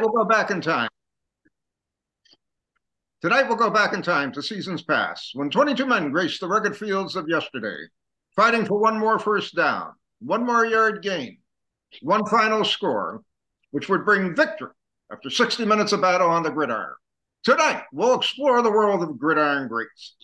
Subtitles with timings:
[0.00, 0.88] we'll go back in time.
[3.22, 6.76] Tonight we'll go back in time to seasons past, when 22 men graced the rugged
[6.76, 7.88] fields of yesterday,
[8.34, 11.38] fighting for one more first down, one more yard gain,
[12.02, 13.22] one final score,
[13.70, 14.70] which would bring victory
[15.10, 16.94] after 60 minutes of battle on the gridiron.
[17.42, 20.16] Tonight we'll explore the world of gridiron greats.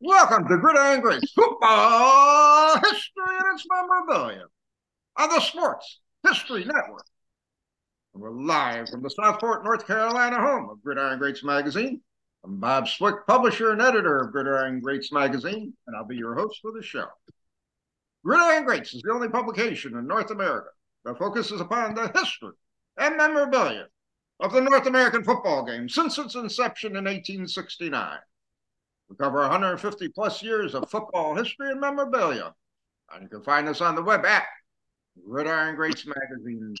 [0.00, 4.44] Welcome to Gridiron Greats Football History and its memorabilia
[5.16, 7.06] on the Sports History Network.
[8.18, 12.00] We're live from the Southport, North Carolina home of Gridiron Greats Magazine.
[12.42, 16.60] I'm Bob Swick, publisher and editor of Gridiron Greats Magazine, and I'll be your host
[16.62, 17.08] for the show.
[18.24, 20.70] Gridiron Greats is the only publication in North America
[21.04, 22.54] that focuses upon the history
[22.96, 23.86] and memorabilia
[24.40, 28.18] of the North American football game since its inception in 1869.
[29.10, 32.54] We cover 150 plus years of football history and memorabilia.
[33.12, 34.46] And you can find us on the web at
[35.28, 36.76] gridirongreatsmagazine.com.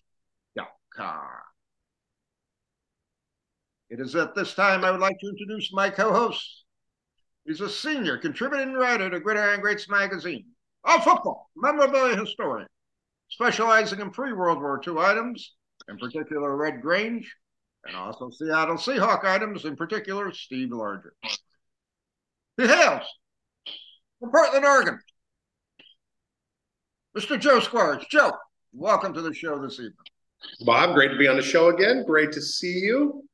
[3.88, 6.64] It is at this time I would like to introduce my co-host.
[7.44, 10.46] He's a senior contributing writer to Gridiron Greats magazine,
[10.84, 12.66] a football memorabilia historian,
[13.28, 15.54] specializing in pre-World War II items,
[15.88, 17.32] in particular Red Grange,
[17.84, 21.12] and also Seattle Seahawk items, in particular Steve Largent.
[22.56, 23.06] He hails
[24.18, 24.98] from Portland, Oregon.
[27.16, 27.38] Mr.
[27.38, 28.04] Joe Squires.
[28.10, 28.32] Joe,
[28.72, 29.94] welcome to the show this evening.
[30.64, 32.04] Bob, great to be on the show again.
[32.06, 33.24] Great to see you.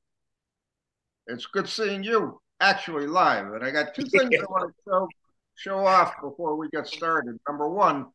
[1.26, 3.52] It's good seeing you actually live.
[3.52, 5.08] And I got two things I want to show,
[5.54, 7.38] show off before we get started.
[7.48, 8.06] Number one,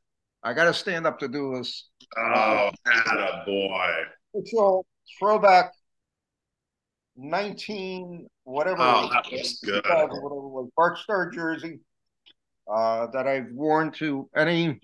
[0.44, 1.90] I got to stand up to do this.
[2.18, 3.94] Oh, a boy.
[4.34, 4.80] It's a
[5.20, 5.72] throwback
[7.18, 8.82] 19 whatever.
[8.82, 9.84] Oh, that was good.
[9.86, 10.70] Whatever was
[11.34, 11.80] jersey
[12.72, 14.80] uh, that I've worn to any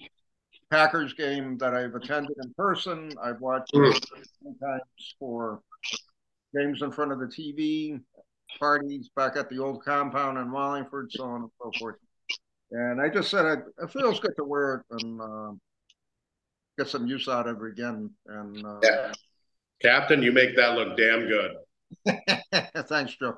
[0.73, 3.11] Packers game that I've attended in person.
[3.21, 3.93] I've watched mm.
[4.41, 5.61] sometimes for
[6.57, 8.01] games in front of the TV,
[8.57, 11.97] parties back at the old compound in Wallingford, so on and so forth.
[12.71, 15.51] And I just said it, it feels good to wear it and uh,
[16.79, 18.09] get some use out of it again.
[18.25, 19.11] And uh, yeah.
[19.79, 21.51] Captain, you make that look damn good.
[22.87, 23.35] Thanks, Joe.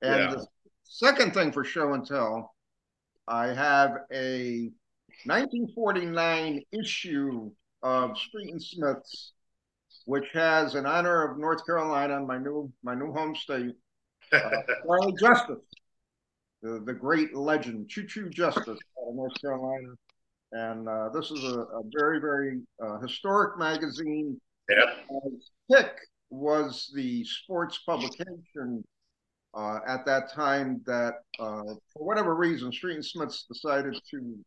[0.00, 0.30] And yeah.
[0.36, 0.46] the
[0.84, 2.54] second thing for show and tell,
[3.28, 4.70] I have a
[5.24, 7.50] 1949 issue
[7.82, 9.32] of Street and Smiths,
[10.06, 13.74] which has in honor of North Carolina, my new my new home state,
[14.32, 14.38] uh,
[14.86, 15.64] Charlie Justice,
[16.62, 19.88] the, the great legend, Choo Choo Justice out of North Carolina.
[20.52, 24.38] And uh, this is a, a very, very uh, historic magazine.
[24.68, 24.84] Yeah.
[25.70, 25.96] Pick
[26.30, 28.84] was the sports publication
[29.54, 34.38] uh, at that time that, uh, for whatever reason, Street and Smiths decided to,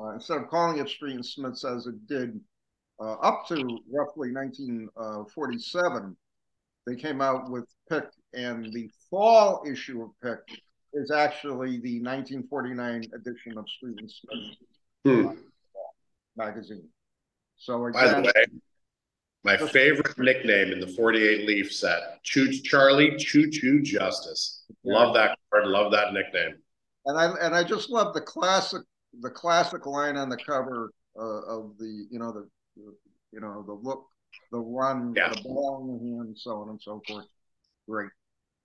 [0.00, 2.40] uh, instead of calling it Street and Smiths as it did
[3.00, 3.54] uh, up to
[3.90, 6.16] roughly 1947,
[6.86, 8.04] they came out with Pick,
[8.34, 10.40] and the fall issue of Pick
[10.92, 14.56] is actually the 1949 edition of Street and Smiths
[15.04, 15.28] hmm.
[16.36, 16.88] magazine.
[17.56, 18.46] So again, by the way,
[19.44, 24.64] my favorite nickname in the 48 Leaf set, Choo Charlie Choo Choo Justice.
[24.84, 25.66] Love that card.
[25.66, 26.54] Love that nickname.
[27.06, 28.82] And I and I just love the classic
[29.20, 32.94] the classic line on the cover uh, of the you know the, the,
[33.32, 34.06] you know the look
[34.52, 35.30] the run yeah.
[35.30, 37.26] the ball in the hand so on and so forth.
[37.88, 38.10] Great,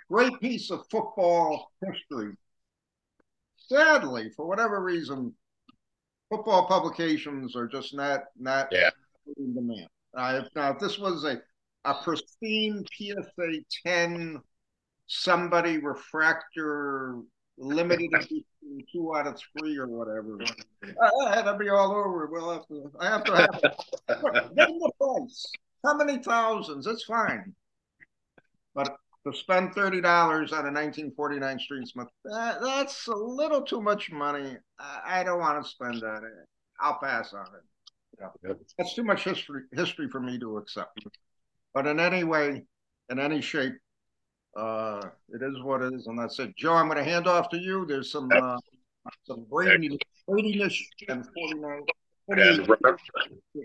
[0.09, 2.33] great piece of football history.
[3.57, 5.33] Sadly, for whatever reason,
[6.29, 8.91] football publications are just not not yeah.
[9.37, 9.89] in demand.
[10.17, 11.39] Uh, now, if this was a,
[11.85, 14.41] a pristine PSA 10,
[15.05, 17.19] somebody refractor
[17.59, 18.09] limited
[18.91, 20.39] two out of three or whatever,
[21.33, 22.27] had to be all over.
[22.31, 23.61] We'll have to, I have to have.
[24.55, 25.45] Give the price.
[25.85, 26.87] How many thousands?
[26.87, 27.53] It's fine.
[28.73, 28.95] But
[29.25, 34.57] to spend $30 on a 1949 Street Smith, that, that's a little too much money.
[34.79, 36.21] I, I don't want to spend that.
[36.79, 37.63] I'll pass on it.
[38.19, 38.53] Yeah.
[38.77, 41.05] That's too much history history for me to accept.
[41.73, 42.63] But in any way,
[43.09, 43.73] in any shape,
[44.55, 46.55] uh, it is what it is, and that's it.
[46.57, 47.85] Joe, I'm going to hand off to you.
[47.85, 48.57] There's some uh,
[49.23, 50.75] some Brady Bradiness
[51.07, 51.83] and 49.
[52.29, 52.99] And remember,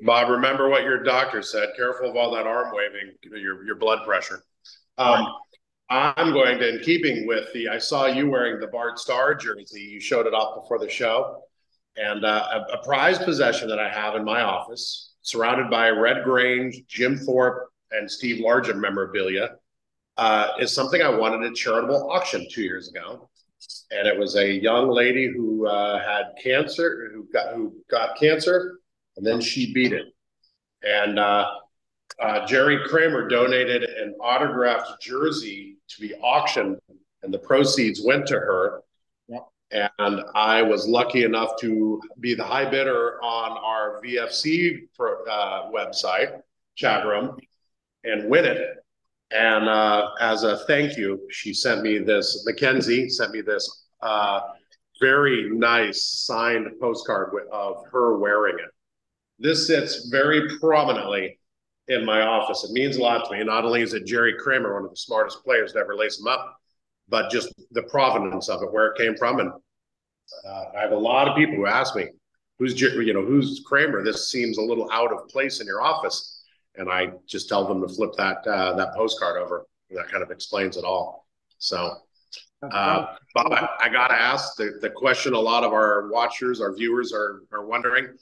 [0.05, 1.71] Bob, remember what your doctor said.
[1.77, 4.45] Careful of all that arm waving, your your blood pressure.
[4.99, 5.27] Um,
[5.91, 9.81] I'm going to, in keeping with the, I saw you wearing the Bart Starr jersey.
[9.81, 11.43] You showed it off before the show.
[11.97, 16.25] And uh, a, a prized possession that I have in my office, surrounded by Red
[16.25, 19.57] Grange, Jim Thorpe, and Steve Largent memorabilia,
[20.17, 23.29] uh, is something I wanted at charitable auction two years ago.
[23.91, 28.79] And it was a young lady who uh, had cancer, who got who got cancer,
[29.17, 30.07] and then she beat it.
[30.83, 31.47] And uh,
[32.21, 36.79] uh, Jerry Kramer donated an autographed jersey to be auctioned,
[37.23, 38.83] and the proceeds went to her.
[39.73, 45.71] And I was lucky enough to be the high bidder on our VFC for, uh,
[45.71, 46.41] website
[46.75, 47.39] chat room
[48.05, 48.77] and win it.
[49.31, 52.45] And uh, as a thank you, she sent me this.
[52.47, 54.41] Mackenzie sent me this uh,
[55.01, 58.71] very nice signed postcard of her wearing it.
[59.39, 61.39] This sits very prominently
[61.89, 62.65] in my office.
[62.65, 63.43] It means a lot to me.
[63.43, 66.29] Not only is it Jerry Kramer, one of the smartest players to ever lace them
[66.29, 66.57] up,
[67.09, 69.41] but just the provenance of it, where it came from.
[69.41, 69.51] And
[70.47, 72.09] uh, I have a lot of people who ask me,
[72.59, 74.03] "Who's you know who's Kramer?
[74.03, 76.45] This seems a little out of place in your office."
[76.77, 79.67] And I just tell them to flip that uh, that postcard over.
[79.91, 81.27] And that kind of explains it all.
[81.59, 81.97] So,
[82.63, 85.35] uh, Bob, I, I got to ask the, the question.
[85.35, 88.17] A lot of our watchers, our viewers, are are wondering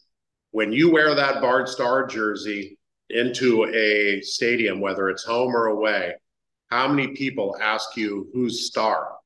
[0.50, 2.78] when you wear that Bart Starr jersey
[3.08, 6.14] into a stadium, whether it's home or away,
[6.70, 9.16] how many people ask you who's Starr?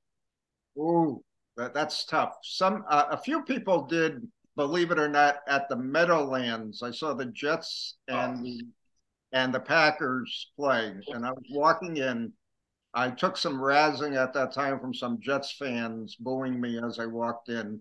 [0.79, 1.23] Ooh,
[1.56, 2.37] that, that's tough.
[2.43, 4.26] Some uh, a few people did,
[4.56, 6.82] believe it or not, at the Meadowlands.
[6.82, 8.43] I saw the Jets and oh.
[8.43, 8.62] the
[9.32, 12.32] and the Packers play, and I was walking in.
[12.94, 17.06] I took some razzing at that time from some Jets fans booing me as I
[17.06, 17.81] walked in.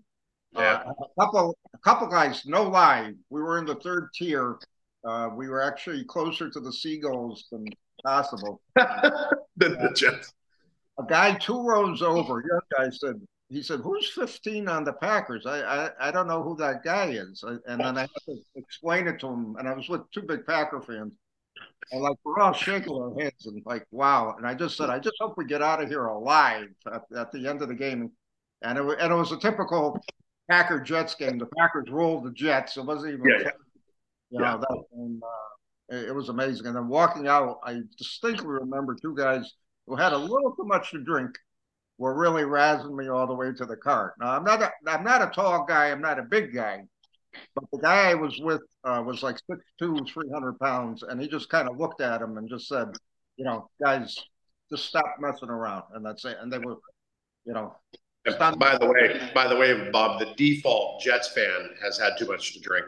[0.53, 0.83] Yeah.
[0.87, 4.57] Uh, a couple, a couple guys, no lie, we were in the third tier.
[5.07, 7.65] Uh, we were actually closer to the Seagulls than
[8.03, 8.61] possible.
[8.75, 8.85] than
[9.57, 10.33] the Jets.
[10.99, 13.19] A guy two rows over, young guy said,
[13.49, 15.45] he said, "Who's 15 on the Packers?
[15.45, 19.07] I I, I don't know who that guy is." And then I had to explain
[19.07, 21.15] it to him, and I was with two big Packer fans.
[21.91, 24.35] And like we're all shaking our heads and like, wow.
[24.37, 27.31] And I just said, I just hope we get out of here alive at, at
[27.31, 28.11] the end of the game.
[28.61, 29.99] And it, and it was a typical
[30.49, 31.37] Packer Jets game.
[31.37, 32.77] The Packers rolled the Jets.
[32.77, 33.51] It wasn't even, yeah,
[34.29, 35.52] you know, that, and, uh,
[35.89, 36.67] it, was amazing.
[36.67, 39.53] And then walking out, I distinctly remember two guys
[39.87, 41.31] who had a little too much to drink
[41.97, 44.13] were really razzing me all the way to the car.
[44.19, 45.91] Now I'm not a, I'm not a tall guy.
[45.91, 46.83] I'm not a big guy,
[47.55, 51.21] but the guy I was with uh, was like six two, three hundred pounds, and
[51.21, 52.87] he just kind of looked at him and just said,
[53.37, 54.17] you know, guys,
[54.71, 56.37] just stop messing around, and that's it.
[56.41, 56.77] And they were,
[57.45, 57.75] you know.
[58.39, 62.53] By the way, by the way, Bob, the default Jets fan has had too much
[62.53, 62.85] to drink,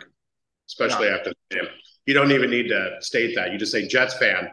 [0.69, 1.15] especially yeah.
[1.15, 1.67] after the game.
[2.05, 3.51] You don't even need to state that.
[3.51, 4.49] You just say Jets fan,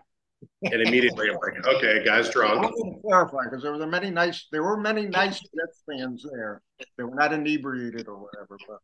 [0.63, 2.65] and immediately I'm like, okay, guys, drunk.
[2.65, 6.27] I want to clarify because there were many nice, there were many nice Jets fans
[6.31, 6.63] there.
[6.97, 8.79] They were not inebriated or whatever, but.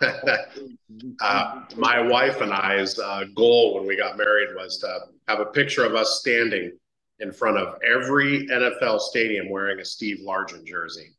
[1.20, 4.98] uh, my wife and I's uh, goal when we got married was to
[5.28, 6.72] have a picture of us standing
[7.20, 11.14] in front of every NFL stadium wearing a Steve Largent jersey.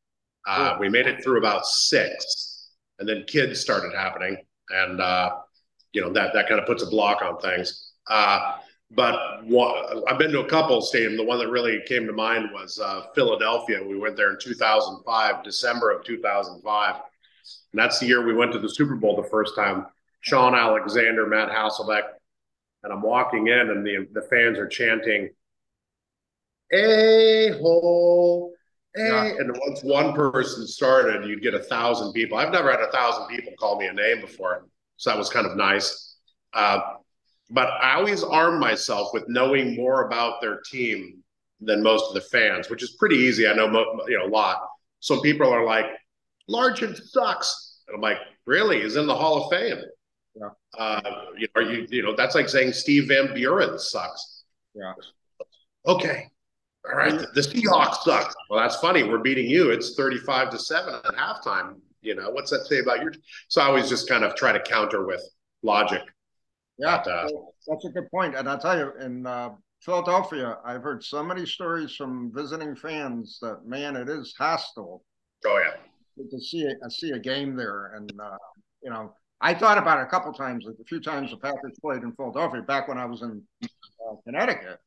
[0.48, 2.70] Uh, we made it through about six,
[3.00, 4.38] and then kids started happening,
[4.70, 5.32] and uh,
[5.96, 7.94] you know that that kind of puts a block on things.
[8.08, 8.58] Uh,
[8.92, 11.18] but one, I've been to a couple stadiums.
[11.18, 13.82] The one that really came to mind was uh, Philadelphia.
[13.82, 16.96] We went there in 2005, December of 2005.
[16.96, 17.04] And
[17.74, 19.88] that's the year we went to the Super Bowl the first time.
[20.20, 22.04] Shaun Alexander, Matt Hasselbeck.
[22.84, 25.30] And I'm walking in, and the, the fans are chanting,
[26.72, 28.54] A hole.
[28.96, 29.26] Yeah.
[29.26, 32.38] And once one person started, you'd get a thousand people.
[32.38, 34.68] I've never had a thousand people call me a name before.
[34.98, 36.16] So that was kind of nice.
[36.54, 36.80] Uh,
[37.50, 41.24] but I always arm myself with knowing more about their team
[41.62, 43.48] than most of the fans, which is pretty easy.
[43.48, 43.68] I know
[44.08, 44.58] you know a lot.
[45.00, 45.86] Some people are like,
[46.50, 48.82] "Largent sucks," and I'm like, "Really?
[48.82, 49.82] He's in the Hall of Fame."
[50.36, 50.50] Yeah.
[50.78, 51.02] Uh,
[51.38, 54.44] you know, are you you know that's like saying Steve Van Buren sucks.
[54.74, 54.94] Yeah.
[55.86, 56.30] Okay.
[56.86, 57.18] All right.
[57.18, 58.34] The, the Seahawks suck.
[58.50, 59.04] Well, that's funny.
[59.04, 59.72] We're beating you.
[59.72, 61.76] It's 35 to 7 at halftime.
[62.06, 63.14] You know, what's that say about your
[63.48, 65.22] so I always just kind of try to counter with
[65.64, 66.02] logic.
[66.78, 67.30] Yeah, but, uh,
[67.68, 68.36] that's a good point.
[68.36, 69.50] And I'll tell you, in uh,
[69.82, 75.04] Philadelphia, I've heard so many stories from visiting fans that man, it is hostile.
[75.46, 78.38] Oh yeah, to see I see a game there, and uh,
[78.84, 80.66] you know, I thought about it a couple times.
[80.66, 84.16] Like a few times the Packers played in Philadelphia back when I was in uh,
[84.26, 84.80] Connecticut,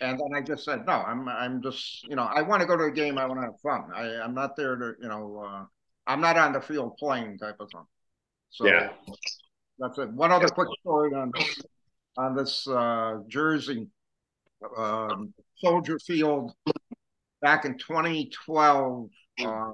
[0.00, 2.76] and then I just said, no, I'm I'm just you know, I want to go
[2.76, 3.18] to a game.
[3.18, 3.90] I want to have fun.
[3.94, 5.64] I, I'm not there to you know, uh,
[6.06, 7.86] I'm not on the field playing type of thing.
[8.50, 8.90] So yeah.
[9.78, 10.10] That's it.
[10.10, 11.32] One other quick story on
[12.16, 13.88] on this uh, Jersey
[14.76, 16.52] um, Soldier Field
[17.42, 19.10] back in 2012.
[19.44, 19.72] Uh,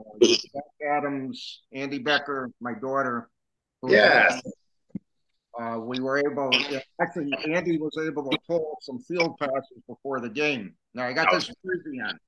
[0.85, 3.29] Adams, Andy Becker, my daughter.
[3.87, 4.43] Yes.
[5.61, 6.51] Uh, we were able,
[7.01, 10.75] actually, Andy was able to pull some field passes before the game.
[10.95, 12.19] Now, I got this jersey on.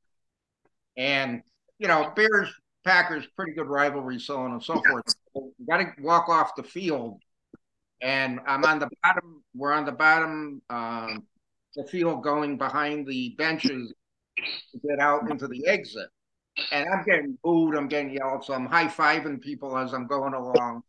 [0.97, 1.43] And,
[1.79, 2.53] you know, Bears,
[2.85, 5.05] Packers, pretty good rivalry, so on and so forth.
[5.35, 7.21] You got to walk off the field
[8.03, 9.43] and I'm on the bottom.
[9.55, 11.25] We're on the bottom um,
[11.75, 13.95] the field going behind the benches
[14.37, 16.09] to get out into the exit.
[16.71, 20.35] And I'm getting booed, I'm getting yelled, so I'm high fiving people as I'm going
[20.35, 20.83] along.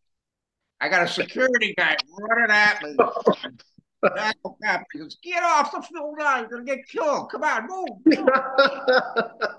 [0.79, 2.95] I got a security guy running at me.
[4.93, 7.31] He goes, get off the field now, you're gonna get killed.
[7.31, 7.89] Come on, move.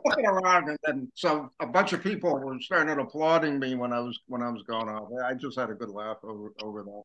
[0.05, 4.01] Looking around and then so a bunch of people were starting applauding me when I
[4.01, 5.09] was when I was going off.
[5.25, 7.03] I just had a good laugh over over that.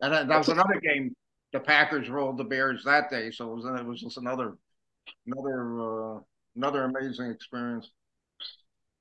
[0.00, 1.14] And that was another game.
[1.52, 4.56] The Packers rolled the Bears that day, so it was it was just another
[5.26, 6.20] another uh,
[6.56, 7.90] another amazing experience.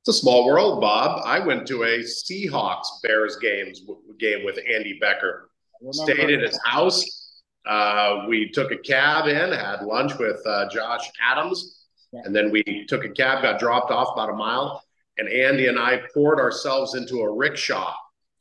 [0.02, 1.22] It's a small world, Bob.
[1.26, 3.82] I went to a Seahawks Bears games
[4.20, 5.50] game with Andy Becker.
[5.92, 7.23] Stayed at his house
[7.66, 12.86] uh, we took a cab in, had lunch with uh, Josh Adams, and then we
[12.88, 14.84] took a cab, got dropped off about a mile,
[15.18, 17.94] and Andy and I poured ourselves into a rickshaw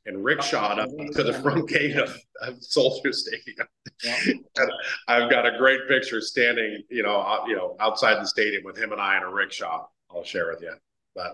[0.07, 3.67] and rickshawed up to the front gate of, of Soldier Stadium.
[4.03, 4.19] Yeah.
[5.09, 8.77] I've got a great picture standing, you know, uh, you know, outside the stadium with
[8.77, 9.87] him and I in a rickshaw.
[10.11, 10.75] I'll share with you.
[11.15, 11.33] But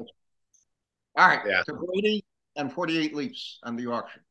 [1.17, 2.25] all right, yeah, so Brady
[2.57, 4.23] and 48 Leafs on the auction.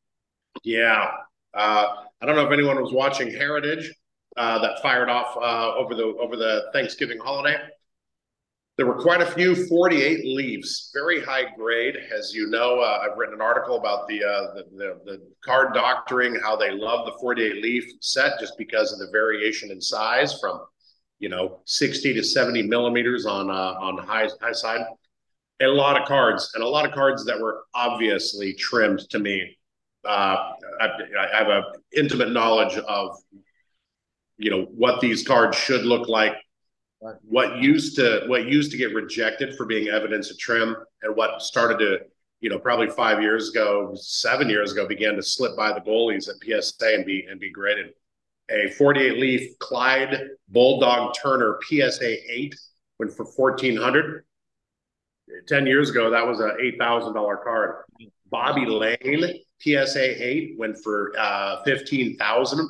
[0.62, 1.10] Yeah,
[1.54, 1.86] uh,
[2.20, 3.92] I don't know if anyone was watching Heritage
[4.36, 7.56] uh, that fired off uh, over the over the Thanksgiving holiday.
[8.76, 11.96] There were quite a few 48 leaves, very high grade.
[12.16, 15.74] As you know, uh, I've written an article about the, uh, the, the the card
[15.74, 20.38] doctoring, how they love the 48 Leaf set just because of the variation in size
[20.38, 20.60] from
[21.18, 24.82] you know 60 to 70 millimeters on uh, on high high side.
[25.60, 29.57] A lot of cards, and a lot of cards that were obviously trimmed to me
[30.08, 30.88] uh, I,
[31.20, 33.16] I, have a intimate knowledge of
[34.38, 36.34] you know what these cards should look like
[37.22, 41.42] what used to what used to get rejected for being evidence of trim and what
[41.42, 41.98] started to
[42.40, 46.28] you know probably five years ago seven years ago began to slip by the goalies
[46.28, 47.92] at psa and be and be graded.
[48.50, 52.56] A 48 leaf clyde bulldog turner psa 8
[52.98, 54.24] went for 1400
[55.46, 57.84] 10 years ago that was an $8000 card.
[58.30, 62.68] Bobby layne PSA 8 went for uh, 15,000.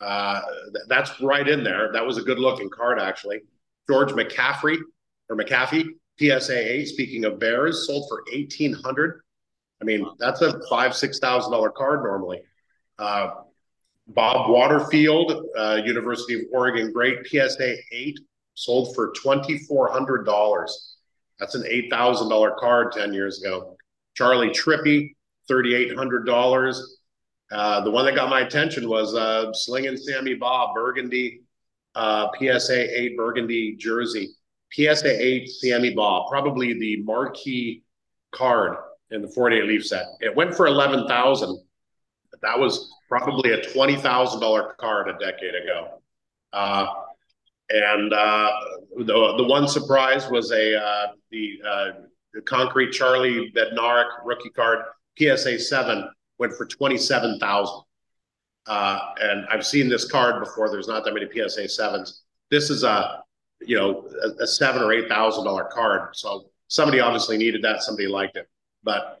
[0.00, 0.40] Uh,
[0.72, 1.90] th- that's right in there.
[1.92, 3.40] That was a good looking card, actually.
[3.88, 4.78] George McCaffrey
[5.28, 5.86] or McAfee,
[6.18, 9.20] PSA 8, speaking of Bears, sold for 1800
[9.80, 12.40] I mean, that's a five, six thousand dollar card normally.
[12.98, 13.30] Uh,
[14.08, 18.18] Bob Waterfield, uh, University of Oregon great, PSA 8,
[18.54, 20.68] sold for $2,400.
[21.38, 23.76] That's an $8,000 card 10 years ago.
[24.14, 25.13] Charlie Trippi,
[25.50, 26.80] $3,800.
[27.52, 31.42] Uh, the one that got my attention was uh, Slinging Sammy Baugh, Burgundy,
[31.94, 34.30] uh, PSA 8 Burgundy jersey.
[34.72, 37.82] PSA 8 Sammy Baugh, probably the marquee
[38.32, 38.76] card
[39.10, 40.06] in the 48 leaf set.
[40.20, 41.58] It went for 11000
[42.42, 46.00] That was probably a $20,000 card a decade ago.
[46.52, 46.86] Uh,
[47.70, 48.50] and uh,
[48.96, 51.86] the, the one surprise was a uh, the, uh,
[52.32, 54.80] the concrete Charlie Bednarik rookie card
[55.18, 57.82] PSA 7 went for 27,000.
[58.66, 60.70] Uh, and I've seen this card before.
[60.70, 62.20] There's not that many PSA 7s.
[62.50, 63.22] This is a,
[63.60, 66.16] you know, a, a seven or eight thousand dollar card.
[66.16, 67.82] So somebody obviously needed that.
[67.82, 68.48] Somebody liked it,
[68.82, 69.20] but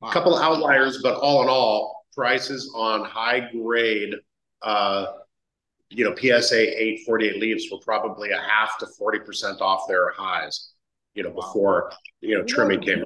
[0.00, 0.08] wow.
[0.08, 1.00] a couple outliers.
[1.02, 4.14] But all in all, prices on high grade,
[4.62, 5.06] uh,
[5.88, 10.72] you know, PSA 848 leaves were probably a half to 40% off their highs,
[11.14, 13.04] you know, before, you know, trimming came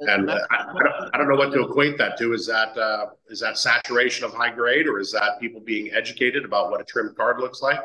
[0.00, 2.32] and uh, I, I, don't, know what to equate that to.
[2.32, 6.44] Is that uh, is that saturation of high grade, or is that people being educated
[6.44, 7.80] about what a trimmed card looks like?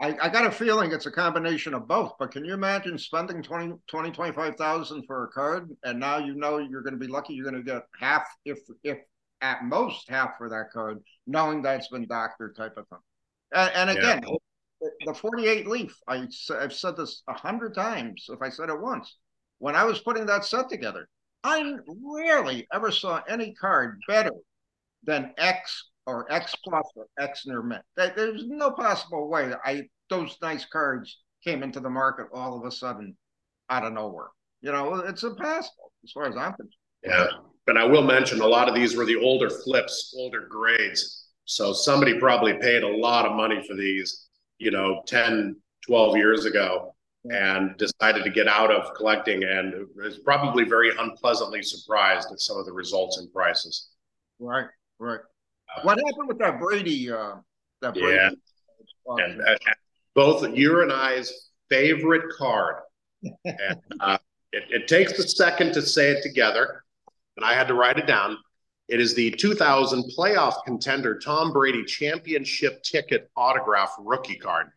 [0.00, 2.14] I, I got a feeling it's a combination of both.
[2.18, 6.58] But can you imagine spending 20, 20 25,000 for a card, and now you know
[6.58, 7.34] you're going to be lucky.
[7.34, 8.98] You're going to get half, if if
[9.40, 12.98] at most half for that card, knowing that it's been doctored type of thing.
[13.52, 14.88] And, and again, yeah.
[15.06, 15.96] the 48 leaf.
[16.08, 16.26] I,
[16.58, 18.26] I've said this a hundred times.
[18.28, 19.16] If I said it once
[19.64, 21.08] when I was putting that set together,
[21.42, 24.34] I rarely ever saw any card better
[25.04, 27.80] than X or X plus or X near mint.
[27.96, 32.70] There's no possible way I those nice cards came into the market all of a
[32.70, 33.16] sudden
[33.70, 34.28] out of nowhere.
[34.60, 36.74] You know, it's impossible as far as I'm concerned.
[37.02, 37.28] Yeah.
[37.64, 41.28] But I will mention a lot of these were the older flips, older grades.
[41.46, 44.26] So somebody probably paid a lot of money for these,
[44.58, 45.56] you know, 10,
[45.86, 46.94] 12 years ago
[47.30, 52.58] and decided to get out of collecting and is probably very unpleasantly surprised at some
[52.58, 53.90] of the results and prices.
[54.38, 54.66] Right,
[54.98, 55.20] right.
[55.82, 57.10] What happened with that Brady?
[57.10, 57.36] Uh,
[57.80, 58.30] that Brady yeah,
[59.24, 59.56] and, uh,
[60.14, 62.76] both your and I's favorite card.
[63.44, 64.18] and uh,
[64.52, 66.84] it, it takes a second to say it together,
[67.36, 68.36] and I had to write it down.
[68.88, 74.68] It is the 2000 playoff contender Tom Brady championship ticket autograph rookie card.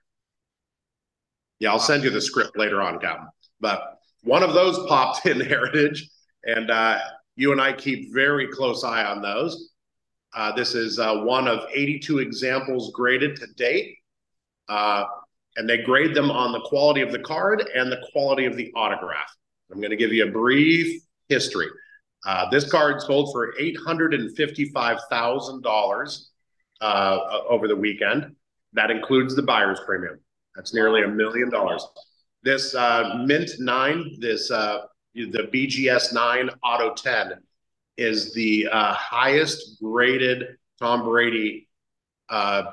[1.60, 3.28] Yeah, I'll send you the script later on, Captain.
[3.60, 6.10] But one of those popped in Heritage,
[6.44, 7.00] and uh,
[7.36, 9.72] you and I keep very close eye on those.
[10.36, 13.96] Uh, this is uh, one of 82 examples graded to date.
[14.68, 15.06] Uh,
[15.56, 18.72] and they grade them on the quality of the card and the quality of the
[18.76, 19.34] autograph.
[19.72, 21.68] I'm going to give you a brief history.
[22.26, 26.26] Uh, this card sold for $855,000
[26.82, 28.36] uh, over the weekend.
[28.74, 30.20] That includes the buyer's premium.
[30.58, 31.88] That's nearly a million dollars.
[32.44, 37.34] This uh, Mint 9, this uh, the BGS 9 Auto 10
[37.98, 41.70] is the uh, highest graded Tom Brady
[42.30, 42.64] uh,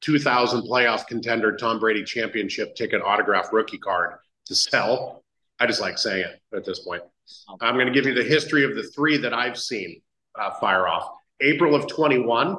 [0.00, 4.14] 2000 playoff contender Tom Brady championship ticket autograph rookie card
[4.46, 5.22] to sell.
[5.58, 7.02] I just like saying it at this point.
[7.60, 10.00] I'm going to give you the history of the three that I've seen
[10.36, 11.10] uh, fire off.
[11.42, 12.56] April of 21,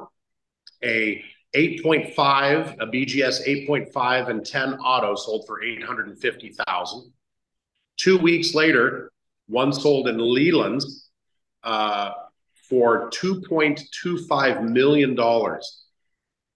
[0.84, 7.12] a 8.5, a BGS 8.5 and 10 auto sold for 850,000.
[7.98, 9.12] Two weeks later,
[9.48, 10.82] one sold in Leland
[11.62, 12.12] uh,
[12.68, 15.60] for $2.25 million.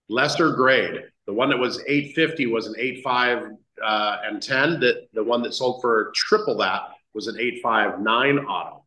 [0.08, 1.02] Lesser grade.
[1.26, 3.50] The one that was 850 was an 85
[3.84, 4.80] uh, and 10.
[4.80, 8.84] That the one that sold for triple that was an 859 auto.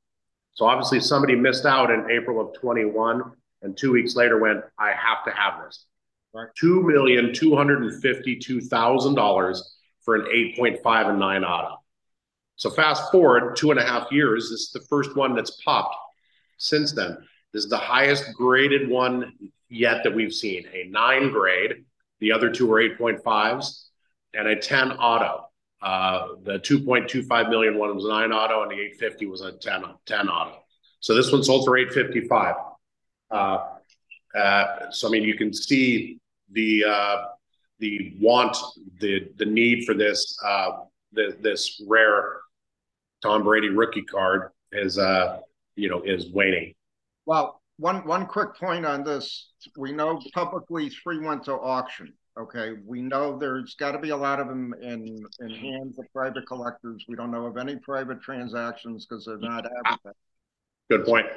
[0.54, 4.92] So obviously somebody missed out in April of 21 and two weeks later went, I
[4.92, 5.86] have to have this.
[6.58, 10.24] Two million two hundred and fifty-two thousand dollars for an
[10.58, 11.78] 8.5 and 9 auto.
[12.56, 15.96] So fast forward two and a half years, this is the first one that's popped
[16.58, 17.18] since then.
[17.54, 19.34] This is the highest graded one
[19.70, 20.66] yet that we've seen.
[20.74, 21.86] A nine grade,
[22.20, 23.86] the other two are 8.5s,
[24.34, 25.46] and a 10 auto.
[25.82, 29.84] Uh, the 2.25 million one was a nine auto, and the 850 was a 10,
[30.06, 30.60] 10 auto.
[31.00, 32.56] So this one sold for 855.
[33.32, 33.58] Uh,
[34.38, 36.19] uh, so I mean, you can see
[36.52, 37.18] the uh,
[37.80, 38.56] the want,
[39.00, 40.72] the the need for this uh,
[41.14, 42.38] the, this rare
[43.22, 45.40] Tom Brady rookie card is uh,
[45.76, 46.74] you know is waning.
[47.26, 52.14] Well, one one quick point on this: we know publicly three went to auction.
[52.40, 56.06] Okay, we know there's got to be a lot of them in in hands of
[56.14, 57.04] private collectors.
[57.08, 60.18] We don't know of any private transactions because they're not advertised.
[60.90, 61.28] Good point.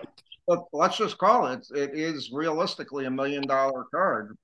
[0.46, 1.66] But let's just call it.
[1.74, 4.36] It is realistically a million dollar card,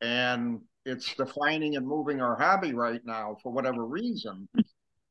[0.00, 4.48] and it's defining and moving our hobby right now for whatever reason.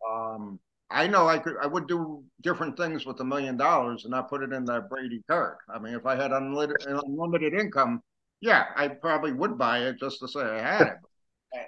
[0.09, 4.11] Um, I know I could I would do different things with a million dollars and
[4.11, 5.57] not put it in that Brady card.
[5.69, 8.01] I mean, if I had unlimited unlimited income,
[8.39, 10.97] yeah, I probably would buy it just to say I had it.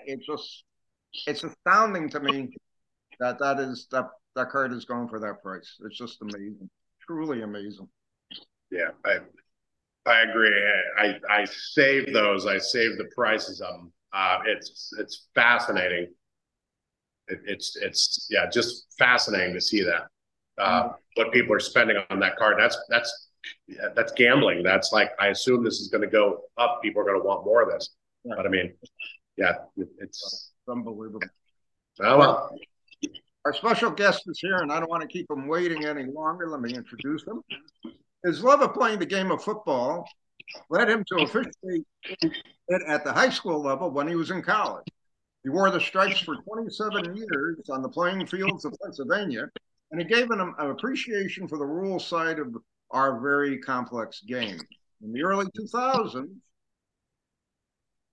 [0.05, 0.63] It's just
[1.27, 2.49] it's astounding to me
[3.19, 4.05] that that is that
[4.35, 5.77] that card is going for that price.
[5.85, 6.69] It's just amazing,
[7.05, 7.89] truly amazing.
[8.71, 9.19] Yeah, I
[10.05, 10.51] I agree.
[10.97, 12.45] I I save those.
[12.45, 13.93] I save the prices of them.
[14.11, 16.07] Uh, it's it's fascinating
[17.29, 20.07] it, it's it's yeah, just fascinating to see that
[20.57, 20.91] uh, mm-hmm.
[21.15, 22.57] what people are spending on that card.
[22.59, 23.29] That's that's
[23.95, 24.63] that's gambling.
[24.63, 26.81] That's like I assume this is going to go up.
[26.81, 27.89] People are going to want more of this.
[28.23, 28.33] Yeah.
[28.35, 28.73] But I mean,
[29.37, 31.21] yeah, it, it's unbelievable.
[32.01, 32.57] Oh well.
[33.45, 36.49] Our special guest is here, and I don't want to keep him waiting any longer.
[36.49, 37.41] Let me introduce him.
[38.23, 40.07] His love of playing the game of football
[40.69, 41.85] led him to officiate
[42.21, 44.85] it at the high school level when he was in college.
[45.43, 49.47] He wore the stripes for 27 years on the playing fields of Pennsylvania,
[49.91, 52.55] and it gave him an appreciation for the rural side of
[52.91, 54.59] our very complex game.
[55.01, 56.27] In the early 2000s,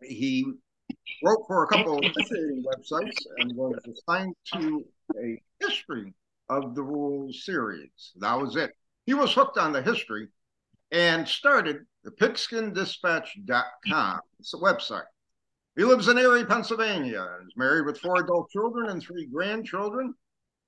[0.02, 0.44] he
[1.24, 4.84] wrote for a couple of officiating websites and was assigned to
[5.20, 6.14] a history
[6.48, 8.12] of the rules series.
[8.20, 8.70] That was it.
[9.06, 10.28] He was hooked on the history
[10.90, 14.20] and started the pigskindispatch.com.
[14.40, 15.06] It's a website.
[15.76, 17.26] He lives in Erie, Pennsylvania.
[17.44, 20.14] He's married with four adult children and three grandchildren.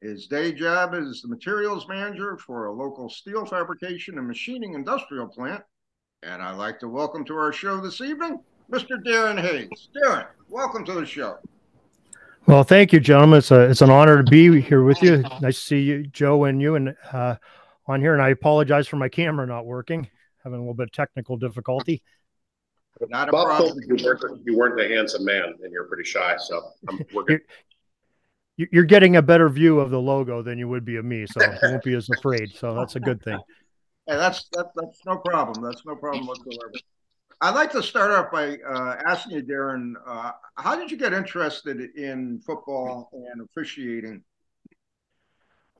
[0.00, 5.26] His day job is the materials manager for a local steel fabrication and machining industrial
[5.26, 5.64] plant.
[6.22, 8.38] And I'd like to welcome to our show this evening
[8.70, 9.02] Mr.
[9.02, 9.88] Darin Hayes.
[9.94, 11.38] Darin, welcome to the show.
[12.46, 13.38] Well, thank you, gentlemen.
[13.38, 15.24] It's, a, it's an honor to be here with you.
[15.40, 17.34] Nice to see you, Joe, and you, and uh,
[17.88, 18.12] on here.
[18.12, 20.08] And I apologize for my camera not working,
[20.44, 22.02] having a little bit of technical difficulty.
[23.08, 23.78] Not a Bob problem.
[23.86, 26.36] You weren't, you weren't a handsome man, and you're pretty shy.
[26.38, 27.40] So I'm, we're good.
[28.56, 31.26] You're, you're getting a better view of the logo than you would be of me,
[31.26, 32.50] so you won't be as afraid.
[32.56, 33.38] So that's a good thing.
[34.08, 35.62] Yeah, that's that, that's no problem.
[35.62, 36.72] That's no problem whatsoever.
[37.40, 41.12] I'd like to start off by uh, asking you, Darin, uh, how did you get
[41.12, 44.24] interested in football and officiating?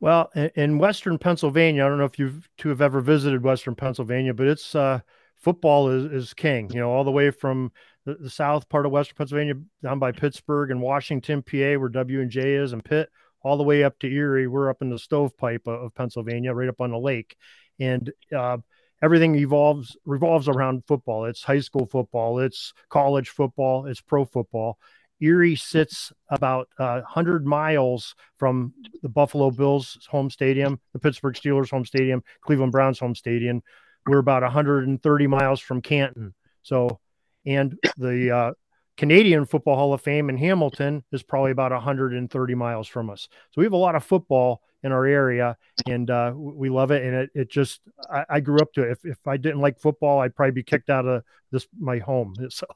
[0.01, 4.33] Well, in, Western Pennsylvania, I don't know if you two have ever visited Western Pennsylvania,
[4.33, 5.01] but it's uh,
[5.37, 6.71] football is, is king.
[6.71, 7.73] You know, all the way from
[8.05, 12.21] the, the south part of Western Pennsylvania down by Pittsburgh and Washington, PA, where W
[12.21, 13.09] and J is, and Pitt,
[13.43, 14.47] all the way up to Erie.
[14.47, 17.37] We're up in the stovepipe of, of Pennsylvania, right up on the lake,
[17.81, 18.59] and uh,
[19.03, 21.25] everything evolves revolves around football.
[21.25, 24.79] It's high school football, it's college football, it's pro football,
[25.21, 31.71] Erie sits about uh, 100 miles from the Buffalo Bills home stadium, the Pittsburgh Steelers
[31.71, 33.63] home stadium, Cleveland Browns home stadium.
[34.07, 36.35] We're about 130 miles from Canton.
[36.63, 37.01] So,
[37.47, 38.53] and the uh,
[38.97, 43.29] Canadian Football Hall of Fame in Hamilton is probably about 130 miles from us.
[43.51, 47.05] So we have a lot of football in our area, and uh, we love it.
[47.05, 48.93] And it, it just, I, I, grew up to it.
[48.93, 52.35] If, if I didn't like football, I'd probably be kicked out of this my home.
[52.51, 52.67] So.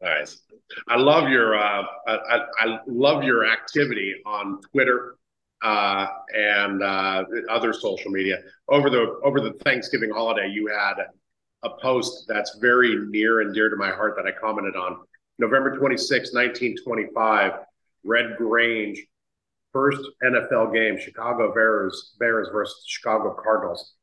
[0.00, 0.40] Nice.
[0.86, 5.16] I love your uh, I, I love your activity on Twitter
[5.62, 10.48] uh, and uh, other social media over the over the Thanksgiving holiday.
[10.48, 10.94] You had
[11.64, 14.98] a post that's very near and dear to my heart that I commented on.
[15.40, 17.52] November 26, 1925,
[18.04, 19.04] Red Grange,
[19.72, 23.94] first NFL game, Chicago Bears Bears versus Chicago Cardinals.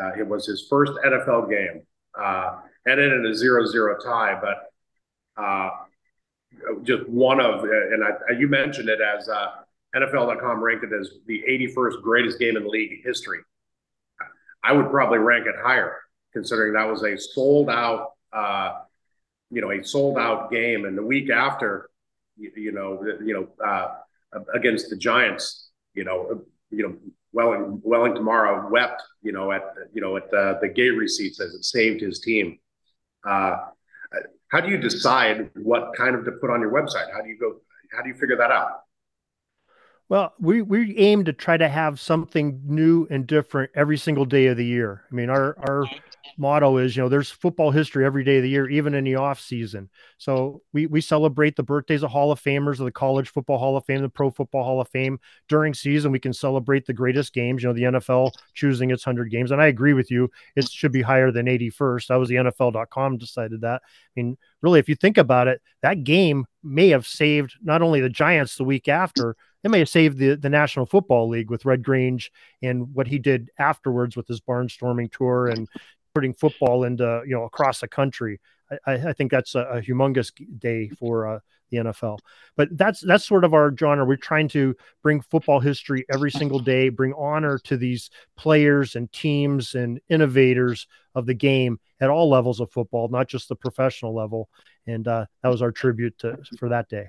[0.00, 1.82] Uh, it was his first NFL game,
[2.18, 5.70] uh, ended in a 0-0 tie, but uh,
[6.82, 9.46] just one of, and I, you mentioned it as uh,
[9.94, 13.40] NFL.com ranked it as the 81st greatest game in league history.
[14.62, 15.96] I would probably rank it higher,
[16.32, 18.80] considering that was a sold out, uh,
[19.50, 21.88] you know, a sold out game, and the week after,
[22.36, 23.96] you, you know, you know, uh,
[24.54, 26.96] against the Giants, you know, you know,
[27.32, 29.62] Welling, Wellington Mara wept, you know, at
[29.92, 32.58] you know at the, the gate receipts as it saved his team.
[33.24, 33.56] Uh,
[34.48, 37.12] how do you decide what kind of to put on your website?
[37.12, 37.60] How do you go?
[37.92, 38.80] How do you figure that out?
[40.08, 44.46] Well, we we aim to try to have something new and different every single day
[44.46, 45.04] of the year.
[45.10, 45.84] I mean, our our
[46.36, 49.16] motto is, you know, there's football history every day of the year, even in the
[49.16, 49.88] off season.
[50.18, 53.76] So we we celebrate the birthdays of Hall of Famers of the College Football Hall
[53.76, 55.18] of Fame, the Pro Football Hall of Fame.
[55.48, 57.62] During season, we can celebrate the greatest games.
[57.62, 60.30] You know, the NFL choosing its hundred games, and I agree with you.
[60.56, 62.06] It should be higher than 81st.
[62.08, 63.82] That was the NFL.com decided that.
[63.84, 68.00] I mean, really, if you think about it, that game may have saved not only
[68.00, 71.64] the Giants the week after it may have saved the, the National Football League with
[71.64, 75.68] Red Grange and what he did afterwards with his barnstorming tour and
[76.20, 78.40] putting football into you know across the country.
[78.86, 80.30] I, I think that's a, a, humongous
[80.60, 81.38] day for uh,
[81.70, 82.18] the NFL.
[82.56, 84.04] But that's that's sort of our genre.
[84.04, 89.10] We're trying to bring football history every single day, bring honor to these players and
[89.12, 94.14] teams and innovators of the game at all levels of football, not just the professional
[94.14, 94.50] level.
[94.86, 97.06] And uh, that was our tribute to, for that day.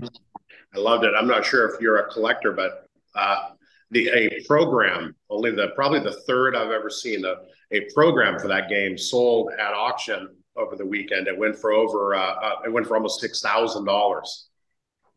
[0.74, 1.14] I loved it.
[1.18, 3.50] I'm not sure if you're a collector, but uh,
[3.92, 7.36] the a program only the probably the third I've ever seen a,
[7.72, 11.28] a program for that game sold at auction over the weekend.
[11.28, 14.48] It went for over uh, uh, it went for almost six thousand dollars.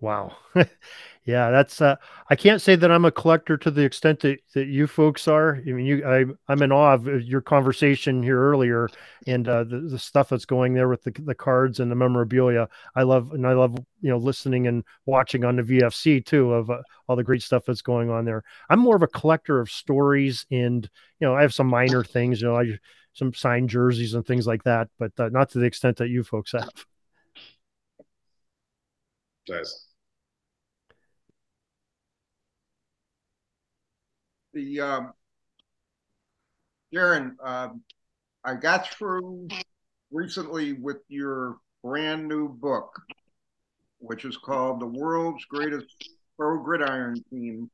[0.01, 0.37] Wow.
[1.27, 1.97] yeah, that's uh
[2.29, 5.57] I can't say that I'm a collector to the extent that, that you folks are.
[5.57, 8.91] I mean you I I'm in awe of your conversation here earlier
[9.27, 12.69] and uh the, the stuff that's going there with the, the cards and the memorabilia.
[12.95, 16.69] I love and I love you know listening and watching on the VFC too of
[16.69, 18.45] uh, all the great stuff that's going on there.
[18.69, 20.89] I'm more of a collector of stories and
[21.21, 22.79] you know I have some minor things, you know, I
[23.15, 26.23] some signed jerseys and things like that, but uh, not to the extent that you
[26.23, 26.69] folks have.
[29.49, 29.94] Nice.
[34.55, 35.13] The um,
[36.93, 37.83] Darin, um,
[38.45, 39.49] I got through
[40.13, 42.91] recently with your brand new book,
[43.99, 47.69] which is called "The World's Greatest Pro Gridiron Team: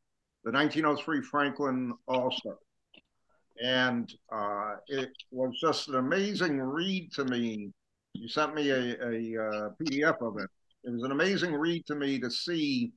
[0.45, 2.57] The 1903 Franklin All Star."
[3.63, 7.71] and uh, it was just an amazing read to me.
[8.15, 10.49] You sent me a, a, a uh, PDF of it.
[10.85, 12.93] It was an amazing read to me to see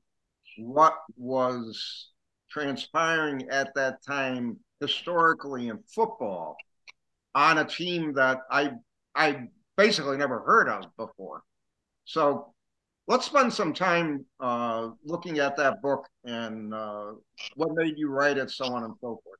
[0.57, 2.12] what was
[2.53, 6.55] transpiring at that time historically in football
[7.33, 8.73] on a team that I
[9.15, 11.41] I basically never heard of before.
[12.05, 12.53] So
[13.07, 17.13] let's spend some time uh, looking at that book and uh,
[17.55, 19.39] what made you write it, so on and so forth.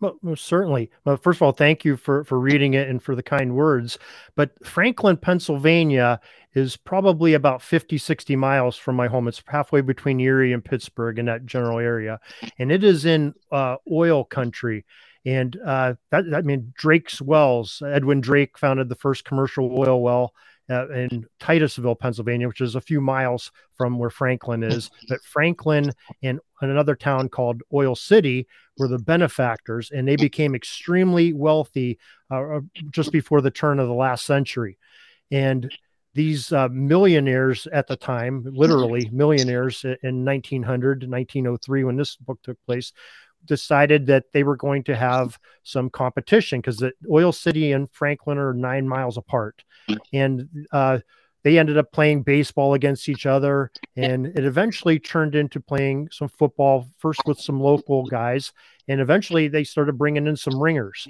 [0.00, 0.90] Well, certainly.
[1.04, 3.98] Well, first of all, thank you for for reading it and for the kind words.
[4.34, 6.20] But Franklin, Pennsylvania
[6.54, 9.28] is probably about 50, 60 miles from my home.
[9.28, 12.20] It's halfway between Erie and Pittsburgh in that general area.
[12.58, 14.84] And it is in uh, oil country.
[15.26, 20.34] And uh, that, I mean, Drake's Wells, Edwin Drake founded the first commercial oil well
[20.70, 24.90] uh, in Titusville, Pennsylvania, which is a few miles from where Franklin is.
[25.08, 28.46] But Franklin and another town called Oil City
[28.78, 31.98] were the benefactors, and they became extremely wealthy
[32.30, 34.78] uh, uh just before the turn of the last century.
[35.30, 35.70] And
[36.14, 42.58] these uh, millionaires at the time, literally millionaires in 1900 1903, when this book took
[42.64, 42.92] place,
[43.44, 48.38] decided that they were going to have some competition because the Oil City and Franklin
[48.38, 49.62] are nine miles apart,
[50.12, 50.98] and uh,
[51.42, 56.28] they ended up playing baseball against each other, and it eventually turned into playing some
[56.28, 58.52] football first with some local guys,
[58.88, 61.06] and eventually they started bringing in some ringers,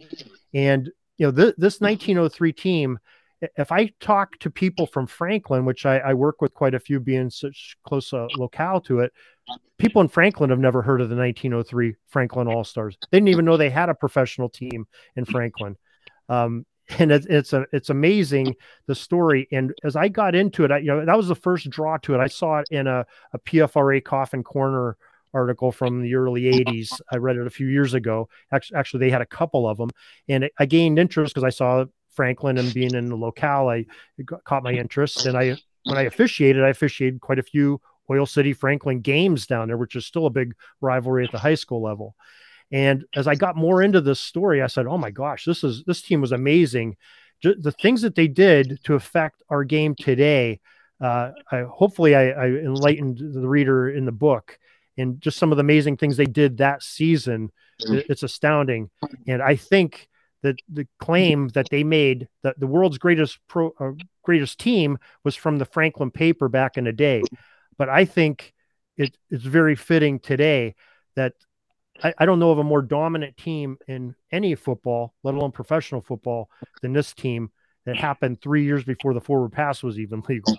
[0.53, 2.99] and you know th- this 1903 team
[3.57, 7.01] if I talk to people from Franklin, which I, I, work with quite a few
[7.01, 9.13] being such close a locale to it,
[9.79, 12.97] people in Franklin have never heard of the 1903 Franklin All Stars.
[13.11, 15.77] They didn't even know they had a professional team in Franklin.
[16.29, 16.67] Um,
[16.99, 18.55] and it, it's a it's amazing
[18.87, 19.49] the story.
[19.53, 22.15] And as I got into it, I, you know that was the first draw to
[22.15, 22.21] it.
[22.21, 24.97] I saw it in a, a PFRA Coffin Corner
[25.33, 27.01] article from the early 80s.
[27.11, 28.29] I read it a few years ago.
[28.53, 29.91] Actually, actually they had a couple of them,
[30.29, 33.69] and it, I gained interest because I saw Franklin and being in the locale.
[33.69, 33.87] I
[34.45, 38.53] caught my interest, and I when I officiated, I officiated quite a few Oil City
[38.53, 42.15] Franklin games down there, which is still a big rivalry at the high school level.
[42.73, 45.85] And as I got more into this story, I said, "Oh my gosh, this is
[45.87, 46.97] this team was amazing."
[47.43, 50.61] The things that they did to affect our game today.
[50.99, 54.59] Uh, I, hopefully, I, I enlightened the reader in the book,
[54.97, 57.51] and just some of the amazing things they did that season.
[57.81, 58.91] It's astounding,
[59.27, 60.09] and I think
[60.45, 63.91] that the claim that they made that the world's greatest pro, uh,
[64.23, 67.23] greatest team was from the Franklin paper back in the day
[67.77, 68.53] but I think
[68.97, 70.75] it, it's very fitting today
[71.17, 71.35] that
[72.03, 76.01] I, I, don't know of a more dominant team in any football, let alone professional
[76.01, 76.51] football,
[76.83, 77.51] than this team
[77.87, 80.57] that happened three years before the forward pass was even legal.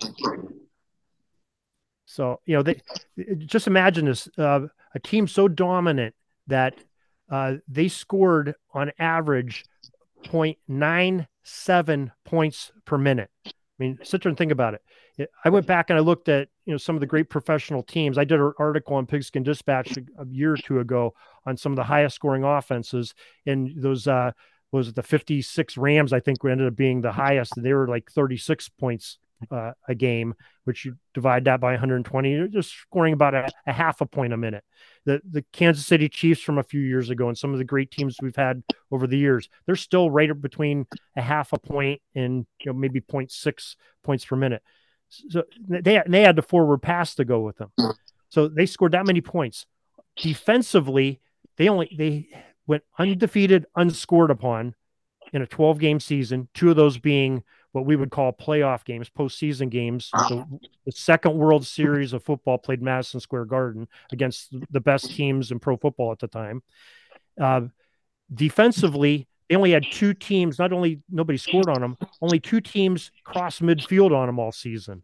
[2.05, 2.81] So, you know, they
[3.45, 6.13] just imagine this uh, a team so dominant
[6.47, 6.75] that
[7.29, 9.65] uh, they scored on average
[10.25, 13.29] 0.97 points per minute.
[13.45, 14.81] I mean, sit there and think about it.
[15.43, 18.17] I went back and I looked at you know some of the great professional teams.
[18.17, 21.13] I did an article on Pigskin Dispatch a, a year or two ago
[21.45, 23.13] on some of the highest scoring offenses,
[23.45, 24.31] and those uh,
[24.71, 26.13] was the 56 Rams.
[26.13, 27.53] I think we ended up being the highest.
[27.57, 29.17] They were like 36 points
[29.51, 33.73] uh, a game, which you divide that by 120, you're just scoring about a, a,
[33.73, 34.63] half a point a minute.
[35.05, 37.91] The the Kansas City Chiefs from a few years ago and some of the great
[37.91, 42.45] teams we've had over the years, they're still right between a half a point and
[42.59, 44.63] you know maybe 0.6 points per minute.
[45.09, 47.71] So they they had the forward pass to go with them.
[48.29, 49.65] So they scored that many points.
[50.17, 51.21] Defensively,
[51.57, 52.29] they only they
[52.67, 54.75] went undefeated, unscored upon
[55.33, 56.47] in a 12 game season.
[56.53, 57.43] Two of those being
[57.75, 60.09] what we would call playoff games, postseason games.
[60.29, 60.47] So
[60.85, 65.59] the second World Series of football played Madison Square Garden against the best teams in
[65.59, 66.63] pro football at the time.
[67.39, 67.63] Uh,
[68.33, 70.57] defensively, they only had two teams.
[70.57, 75.03] Not only nobody scored on them, only two teams crossed midfield on them all season,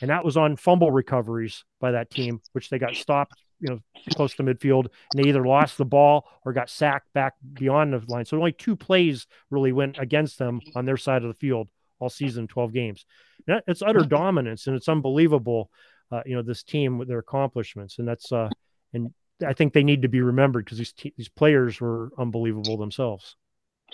[0.00, 3.78] and that was on fumble recoveries by that team, which they got stopped, you know,
[4.16, 8.02] close to midfield, and they either lost the ball or got sacked back beyond the
[8.08, 8.24] line.
[8.24, 11.68] So only two plays really went against them on their side of the field
[12.00, 13.04] all season, twelve games.
[13.46, 15.70] That, it's utter dominance, and it's unbelievable.
[16.10, 18.48] Uh, you know, this team with their accomplishments, and that's uh,
[18.92, 19.12] and
[19.46, 23.36] I think they need to be remembered because these these players were unbelievable themselves.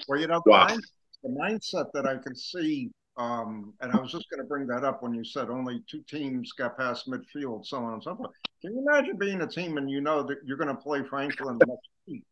[0.09, 0.67] Well, you know, the, wow.
[0.69, 0.83] mind,
[1.23, 4.85] the mindset that I can see, um, and I was just going to bring that
[4.85, 8.31] up when you said only two teams got past midfield, so on and so forth.
[8.63, 11.59] Can you imagine being a team and you know that you're going to play Franklin
[11.59, 12.25] next week?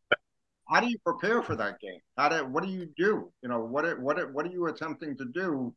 [0.69, 2.01] How do you prepare for that game?
[2.17, 3.31] How do what do you do?
[3.43, 5.75] You know, what what what are you attempting to do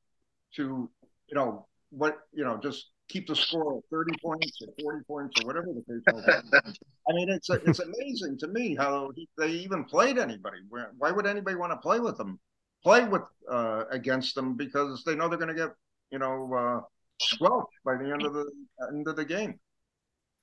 [0.56, 0.90] to,
[1.28, 5.42] you know, what you know, just keep the score at 30 points or 40 points
[5.42, 6.74] or whatever the case.
[7.10, 10.58] I mean, it's it's amazing to me how he, they even played anybody.
[10.98, 12.40] Why would anybody want to play with them?
[12.84, 15.72] Play with uh, against them because they know they're going to get
[16.12, 16.82] you know uh,
[17.20, 18.50] squelched by the end of the
[18.90, 19.60] end of the game.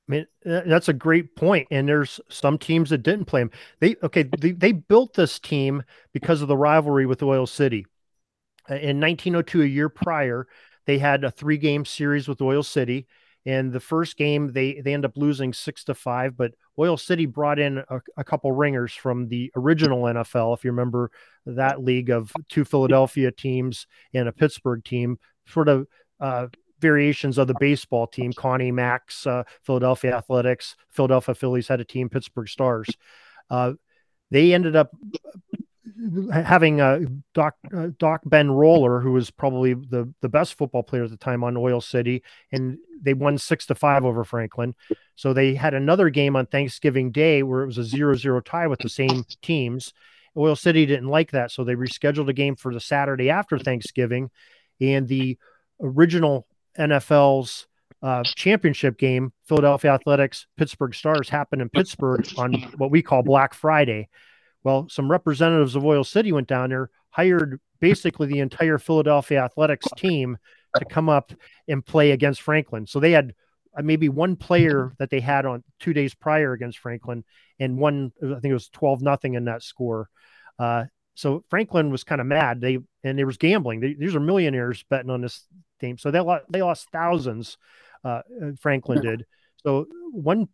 [0.08, 1.68] I mean, that's a great point.
[1.70, 3.50] And there's some teams that didn't play him.
[3.80, 7.86] They okay, they, they built this team because of the rivalry with Oil City.
[8.68, 10.46] In 1902, a year prior,
[10.86, 13.06] they had a three game series with Oil City.
[13.46, 16.36] And the first game, they they end up losing six to five.
[16.36, 20.70] But Oil City brought in a, a couple ringers from the original NFL, if you
[20.70, 21.10] remember
[21.46, 25.86] that league of two Philadelphia teams and a Pittsburgh team, sort of
[26.20, 26.46] uh,
[26.88, 28.30] variations of the baseball team.
[28.32, 32.88] Connie Mack's, uh, Philadelphia Athletics, Philadelphia Phillies had a team, Pittsburgh Stars.
[33.48, 33.72] Uh,
[34.30, 34.90] they ended up
[36.32, 37.00] having uh,
[37.32, 41.16] Doc uh, Doc Ben Roller, who was probably the the best football player at the
[41.16, 44.74] time on Oil City, and they won six to five over Franklin.
[45.14, 48.80] So they had another game on Thanksgiving Day where it was a zero-zero tie with
[48.80, 49.92] the same teams.
[50.36, 54.30] Oil City didn't like that, so they rescheduled a game for the Saturday after Thanksgiving,
[54.80, 55.38] and the
[55.80, 56.46] original
[56.78, 57.66] NFL's
[58.02, 63.54] uh, championship game, Philadelphia Athletics Pittsburgh Stars, happened in Pittsburgh on what we call Black
[63.54, 64.08] Friday.
[64.62, 69.86] Well, some representatives of Oil City went down there, hired basically the entire Philadelphia Athletics
[69.96, 70.36] team
[70.76, 71.32] to come up
[71.68, 72.86] and play against Franklin.
[72.86, 73.34] So they had
[73.76, 77.24] uh, maybe one player that they had on two days prior against Franklin,
[77.58, 80.08] and one I think it was twelve nothing in that score.
[80.58, 80.84] Uh,
[81.14, 82.60] so Franklin was kind of mad.
[82.60, 83.80] They and there was gambling.
[83.80, 85.46] They, these are millionaires betting on this
[85.84, 85.98] team.
[85.98, 87.58] So they lost, they lost thousands
[88.04, 89.26] uh, uh, Franklin did.
[89.62, 90.48] So one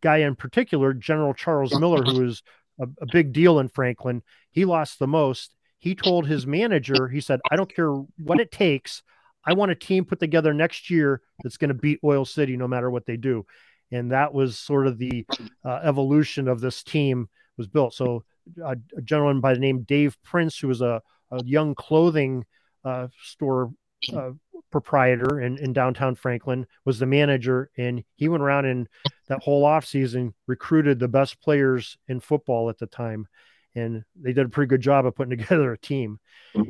[0.00, 2.42] guy in particular, General Charles Miller, who was
[2.78, 5.54] a, a big deal in Franklin, he lost the most.
[5.78, 9.02] He told his manager, he said, "I don't care what it takes.
[9.44, 12.68] I want a team put together next year that's going to beat Oil City no
[12.68, 13.46] matter what they do."
[13.92, 15.24] And that was sort of the
[15.64, 17.94] uh, evolution of this team was built.
[17.94, 18.24] So
[18.62, 22.44] a, a, gentleman by the name Dave Prince, who was a, a young clothing
[22.84, 23.72] uh, store
[24.14, 24.30] uh,
[24.70, 28.88] proprietor in, in downtown Franklin, was the manager, and he went around and
[29.28, 33.26] that whole offseason recruited the best players in football at the time.
[33.74, 36.18] And they did a pretty good job of putting together a team.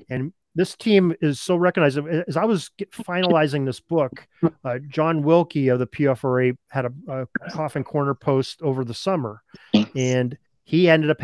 [0.08, 1.98] And this team is so recognized.
[1.98, 4.26] As I was finalizing this book,
[4.64, 9.42] uh, John Wilkie of the PFRA had a, a, coffin corner post over the summer,
[9.94, 11.20] and he ended up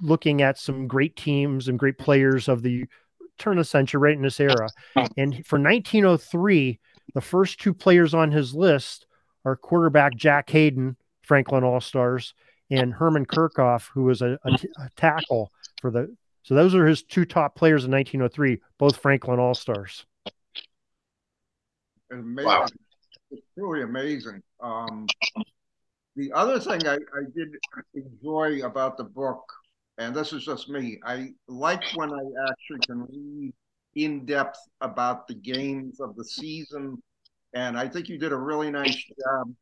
[0.00, 2.86] looking at some great teams and great players of the
[3.40, 4.68] turn of the century, right in this era.
[5.16, 6.78] And for 1903,
[7.14, 9.06] the first two players on his list
[9.44, 12.34] are quarterback Jack Hayden, Franklin All Stars,
[12.70, 15.50] and Herman Kirchhoff, who was a, a, a tackle
[15.80, 16.14] for the.
[16.42, 20.06] So those are his two top players in 1903, both Franklin All Stars.
[22.10, 22.46] Amazing.
[22.46, 22.66] Wow.
[23.30, 24.42] It's truly amazing.
[24.60, 25.06] Um,
[26.16, 27.56] the other thing I, I did
[27.94, 29.52] enjoy about the book
[30.00, 30.98] and this is just me.
[31.04, 33.52] I like when I actually can read
[33.96, 37.00] in depth about the games of the season.
[37.52, 39.54] And I think you did a really nice job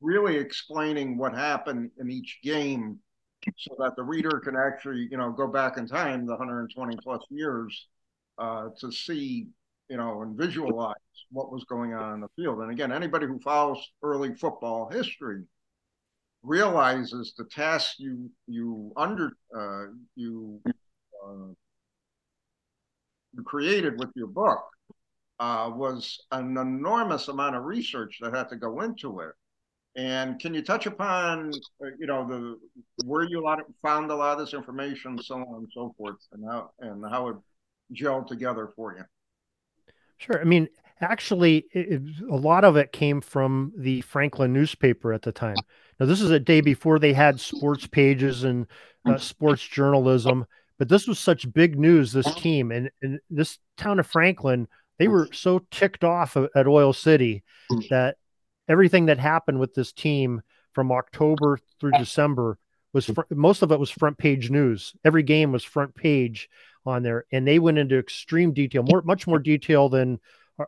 [0.00, 2.98] really explaining what happened in each game
[3.56, 7.22] so that the reader can actually, you know, go back in time, the 120 plus
[7.30, 7.86] years,
[8.38, 9.46] uh, to see,
[9.88, 10.96] you know, and visualize
[11.30, 12.58] what was going on in the field.
[12.58, 15.44] And again, anybody who follows early football history
[16.42, 21.52] realizes the task you you under uh, you uh,
[23.32, 24.62] you created with your book
[25.38, 29.32] uh, was an enormous amount of research that had to go into it.
[29.96, 31.50] And can you touch upon,
[31.82, 32.56] uh, you know, the
[33.04, 36.16] where you lot of, found a lot of this information, so on and so forth,
[36.32, 37.36] and how and how it
[37.92, 39.04] gelled together for you?
[40.18, 40.40] Sure.
[40.40, 40.68] I mean,
[41.00, 45.56] actually, it, a lot of it came from the Franklin newspaper at the time.
[45.98, 48.66] Now, this is a day before they had sports pages and
[49.06, 50.46] uh, sports journalism,
[50.78, 52.12] but this was such big news.
[52.12, 54.66] This team and, and this town of Franklin,
[54.98, 57.42] they were so ticked off at Oil City
[57.90, 58.16] that
[58.68, 62.58] everything that happened with this team from October through December
[62.92, 64.94] was fr- most of it was front page news.
[65.04, 66.48] Every game was front page
[66.86, 70.18] on there, and they went into extreme detail, more much more detail than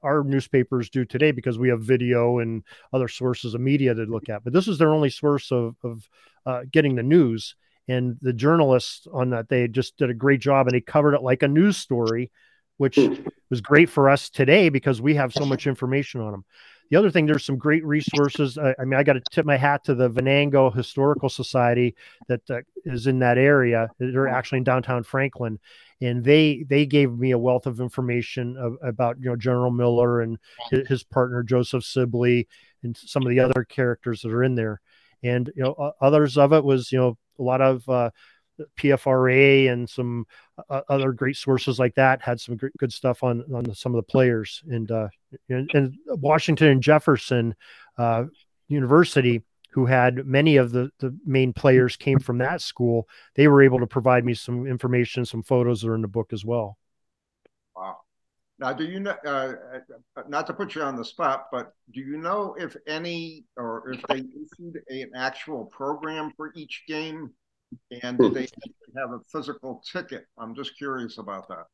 [0.03, 4.29] our newspapers do today because we have video and other sources of media to look
[4.29, 4.45] at.
[4.45, 6.09] But this is their only source of, of
[6.47, 7.55] uh, getting the news.
[7.89, 11.23] And the journalists on that, they just did a great job and they covered it
[11.23, 12.31] like a news story,
[12.77, 12.99] which
[13.51, 16.45] was great for us today because we have so much information on them.
[16.91, 18.59] The other thing, there's some great resources.
[18.59, 21.97] I, I mean, I got to tip my hat to the Venango Historical Society
[22.29, 23.89] that uh, is in that area.
[23.99, 25.59] They're actually in downtown Franklin,
[26.03, 30.21] and they they gave me a wealth of information of, about you know General Miller
[30.21, 30.39] and
[30.71, 32.49] his, his, partner Joseph Sibley
[32.83, 34.81] and some of the other characters that are in there,
[35.23, 38.11] and you know others of it was you know a lot of uh,
[38.77, 40.27] PFRA and some
[40.69, 43.97] uh, other great sources like that had some great, good stuff on on some of
[43.97, 44.63] the players.
[44.69, 45.09] And uh,
[45.49, 47.55] and, and Washington and Jefferson
[47.97, 48.25] uh,
[48.69, 53.63] University who had many of the, the main players came from that school, they were
[53.63, 56.79] able to provide me some information, some photos that are in the book as well.
[57.75, 57.97] Wow.
[58.59, 59.55] Now, do you know, uh,
[60.17, 63.91] uh, not to put you on the spot, but do you know if any, or
[63.91, 67.31] if they issued a, an actual program for each game?
[68.03, 68.47] And do they
[68.99, 70.27] have a physical ticket?
[70.37, 71.65] I'm just curious about that.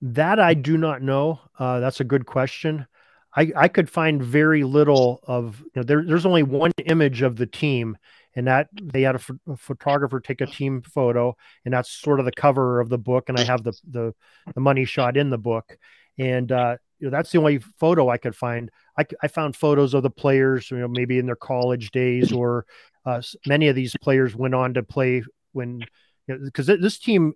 [0.00, 1.40] That I do not know.
[1.58, 2.86] Uh, that's a good question.
[3.36, 7.36] I, I could find very little of you know there, there's only one image of
[7.36, 7.96] the team
[8.36, 12.32] and that they had a, photographer take a team photo, and that's sort of the
[12.32, 13.28] cover of the book.
[13.28, 14.14] And I have the the,
[14.54, 15.76] the money shot in the book,
[16.18, 18.70] and uh, you know that's the only photo I could find.
[18.98, 22.66] I, I found photos of the players, you know, maybe in their college days, or
[23.04, 25.22] uh, many of these players went on to play
[25.52, 25.84] when
[26.26, 27.32] because you know, this team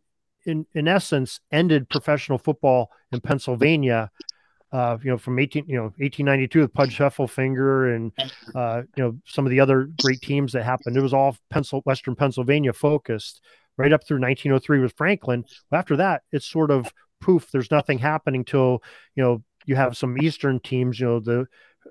[0.46, 4.10] in in essence ended professional football in Pennsylvania
[4.74, 8.12] uh, you know, from 18, you know, 1892 with Pudge Heffelfinger and,
[8.56, 10.96] uh, you know, some of the other great teams that happened.
[10.96, 13.40] It was all Pencil, Western Pennsylvania focused
[13.76, 15.44] right up through 1903 with Franklin.
[15.70, 17.52] After that, it's sort of poof.
[17.52, 18.82] There's nothing happening till,
[19.14, 21.46] you know, you have some Eastern teams, you know, the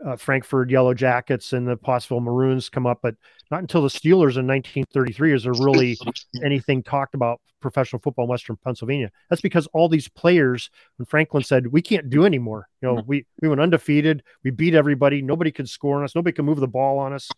[0.06, 3.16] uh, Frankford Yellow Jackets and the Pottsville Maroons come up, but
[3.52, 5.98] not until the Steelers in 1933 is there really
[6.44, 9.10] anything talked about professional football in Western Pennsylvania.
[9.30, 13.26] That's because all these players, when Franklin said, we can't do anymore, you know, we,
[13.42, 16.68] we went undefeated, we beat everybody, nobody could score on us, nobody could move the
[16.68, 17.30] ball on us.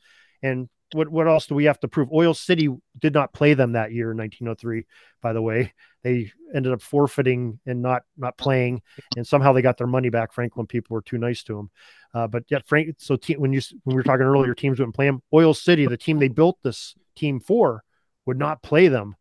[0.41, 2.11] And what, what else do we have to prove?
[2.11, 2.69] Oil City
[2.99, 4.85] did not play them that year in 1903,
[5.21, 5.73] by the way.
[6.03, 8.81] They ended up forfeiting and not not playing,
[9.17, 10.33] and somehow they got their money back.
[10.33, 11.71] Franklin people were too nice to them.
[12.13, 12.95] Uh, but yeah, Frank.
[12.99, 15.21] So te- when you when we were talking earlier, teams wouldn't play them.
[15.33, 17.83] Oil City, the team they built this team for,
[18.25, 19.15] would not play them,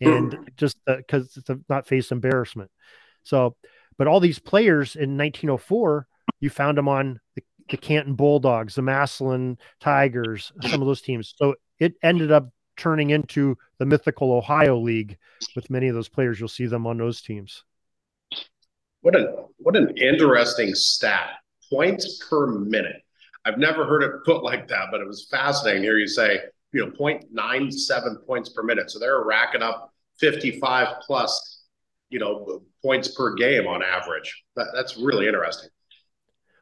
[0.00, 2.70] and just because uh, to not face embarrassment.
[3.22, 3.54] So,
[3.98, 6.06] but all these players in 1904,
[6.40, 11.34] you found them on the, the Canton Bulldogs, the Massillon Tigers, some of those teams.
[11.36, 15.18] So it ended up turning into the mythical Ohio League
[15.54, 16.38] with many of those players.
[16.38, 17.64] You'll see them on those teams.
[19.02, 21.30] What a what an interesting stat.
[21.70, 23.02] Points per minute.
[23.44, 25.82] I've never heard it put like that, but it was fascinating.
[25.82, 26.40] Here you say,
[26.72, 28.90] you know, 0.97 points per minute.
[28.90, 31.62] So they're racking up 55 plus,
[32.10, 34.42] you know, points per game on average.
[34.56, 35.70] That, that's really interesting.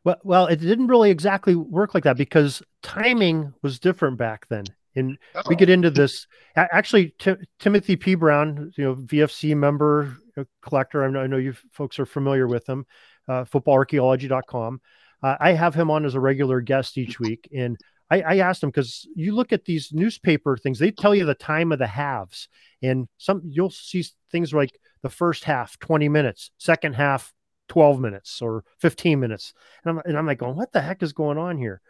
[0.05, 4.65] Well, well, it didn't really exactly work like that because timing was different back then.
[4.97, 5.43] And oh.
[5.49, 6.27] we get into this.
[6.57, 8.15] Actually, T- Timothy P.
[8.15, 10.17] Brown, you know, VFC member,
[10.63, 11.05] collector.
[11.05, 12.87] I know, I know you folks are familiar with him.
[13.29, 14.81] Uh, footballarchaeology.com.
[15.23, 17.77] Uh, I have him on as a regular guest each week, and
[18.11, 21.35] I, I asked him because you look at these newspaper things; they tell you the
[21.35, 22.49] time of the halves,
[22.83, 27.33] and some you'll see things like the first half, twenty minutes, second half,
[27.69, 29.53] 12 minutes or 15 minutes.
[29.85, 31.81] And I'm, and I'm like, going, what the heck is going on here?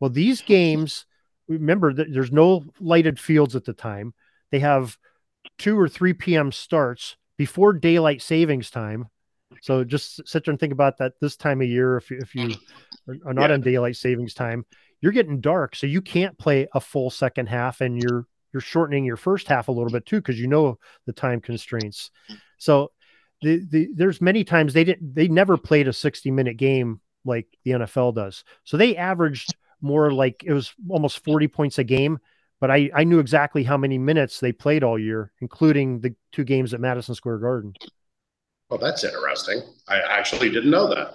[0.00, 1.06] Well, these games,
[1.48, 4.14] remember that there's no lighted fields at the time.
[4.50, 4.96] They have
[5.58, 6.52] 2 or 3 p.m.
[6.52, 9.08] starts before daylight savings time.
[9.62, 11.96] So just sit there and think about that this time of year.
[11.96, 12.54] If you, if you
[13.26, 13.54] are not yeah.
[13.54, 14.64] on daylight savings time,
[15.00, 15.76] you're getting dark.
[15.76, 19.68] So you can't play a full second half and you're, you're shortening your first half
[19.68, 22.10] a little bit too, because you know the time constraints.
[22.58, 22.92] So
[23.44, 27.46] the, the there's many times they didn't they never played a 60 minute game like
[27.64, 28.44] the NFL does.
[28.64, 32.18] So they averaged more like it was almost 40 points a game,
[32.60, 36.44] but I, I knew exactly how many minutes they played all year, including the two
[36.44, 37.74] games at Madison Square Garden.
[38.70, 39.62] Well, that's interesting.
[39.88, 41.14] I actually didn't know that.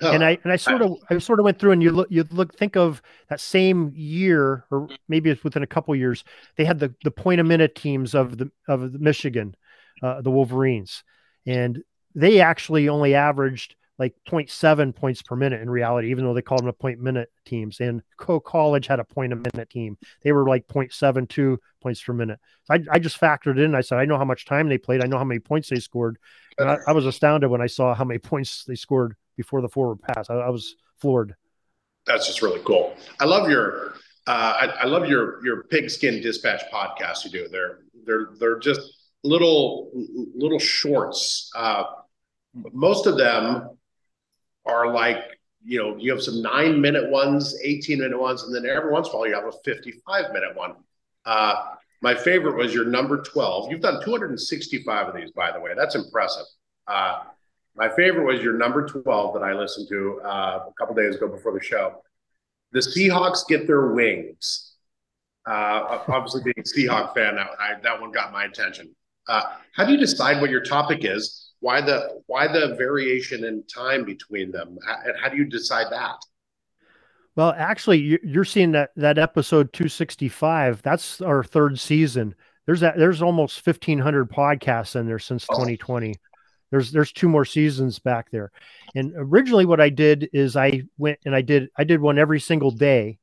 [0.00, 0.10] Huh.
[0.12, 2.24] And I and I sort of I sort of went through and you look you
[2.30, 6.22] look think of that same year or maybe it's within a couple years
[6.56, 9.56] they had the the point a minute teams of the of the Michigan
[10.02, 11.04] uh, the Wolverines,
[11.46, 11.82] and
[12.14, 16.60] they actually only averaged like 0.7 points per minute in reality, even though they called
[16.60, 17.80] them a point minute teams.
[17.80, 19.96] And Coe College had a point a minute team.
[20.22, 22.38] They were like 0.72 points per minute.
[22.64, 23.74] So I, I just factored in.
[23.74, 25.02] I said, I know how much time they played.
[25.02, 26.18] I know how many points they scored.
[26.58, 29.68] And I, I was astounded when I saw how many points they scored before the
[29.68, 30.28] forward pass.
[30.28, 31.34] I, I was floored.
[32.06, 32.94] That's just really cool.
[33.18, 33.94] I love your,
[34.26, 37.48] uh, I, I love your, your pigskin dispatch podcast you do.
[37.48, 38.92] They're, they're, they're just,
[39.26, 39.90] little
[40.34, 41.50] little shorts.
[41.54, 41.84] Uh,
[42.72, 43.70] most of them
[44.64, 45.18] are like
[45.64, 49.08] you know you have some nine minute ones, eighteen minute ones, and then every once
[49.08, 50.74] in a while you have a fifty five minute one.
[51.24, 51.54] Uh,
[52.02, 53.70] my favorite was your number twelve.
[53.70, 55.72] You've done two hundred and sixty five of these, by the way.
[55.76, 56.46] That's impressive.
[56.86, 57.24] Uh,
[57.76, 61.28] my favorite was your number 12 that I listened to uh, a couple days ago
[61.28, 62.02] before the show.
[62.72, 64.72] The Seahawks get their wings.
[65.46, 68.95] Uh, obviously, being a Seahawk fan, that, I, that one got my attention.
[69.28, 69.42] Uh,
[69.74, 71.52] how do you decide what your topic is?
[71.60, 74.78] Why the why the variation in time between them?
[75.04, 76.16] And how do you decide that?
[77.34, 80.82] Well, actually, you're seeing that that episode 265.
[80.82, 82.34] That's our third season.
[82.66, 82.98] There's that.
[82.98, 86.14] There's almost 1,500 podcasts in there since 2020.
[86.70, 88.50] There's there's two more seasons back there.
[88.94, 92.40] And originally, what I did is I went and I did I did one every
[92.40, 93.18] single day.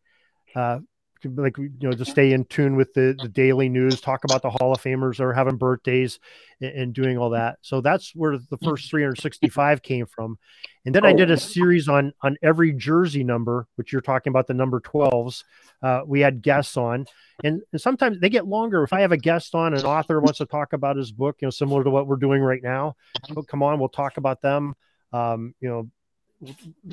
[0.56, 0.80] Uh,
[1.26, 4.50] like you know to stay in tune with the the daily news, talk about the
[4.50, 6.20] Hall of Famers or having birthdays
[6.62, 7.58] and, and doing all that.
[7.62, 10.38] So that's where the first 365 came from.
[10.86, 11.10] And then oh.
[11.10, 14.80] I did a series on on every jersey number, which you're talking about the number
[14.80, 15.44] 12s.
[15.82, 17.06] Uh, we had guests on,
[17.44, 18.84] and, and, sometimes they get longer.
[18.84, 21.48] If I have a guest on, an author wants to talk about his book, you
[21.48, 22.96] know, similar to what we're doing right now,
[23.36, 24.76] oh, come on, we'll talk about them.
[25.12, 25.90] Um, you know,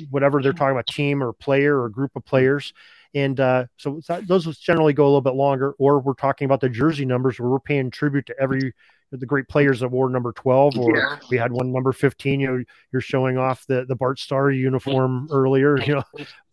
[0.09, 2.73] whatever they're talking about, team or player or group of players.
[3.13, 6.69] And uh, so those generally go a little bit longer, or we're talking about the
[6.69, 8.73] jersey numbers where we're paying tribute to every
[9.11, 11.17] the great players that wore number 12 or yeah.
[11.29, 15.27] we had one number 15 you know you're showing off the the Bart Starr uniform
[15.31, 16.03] earlier you know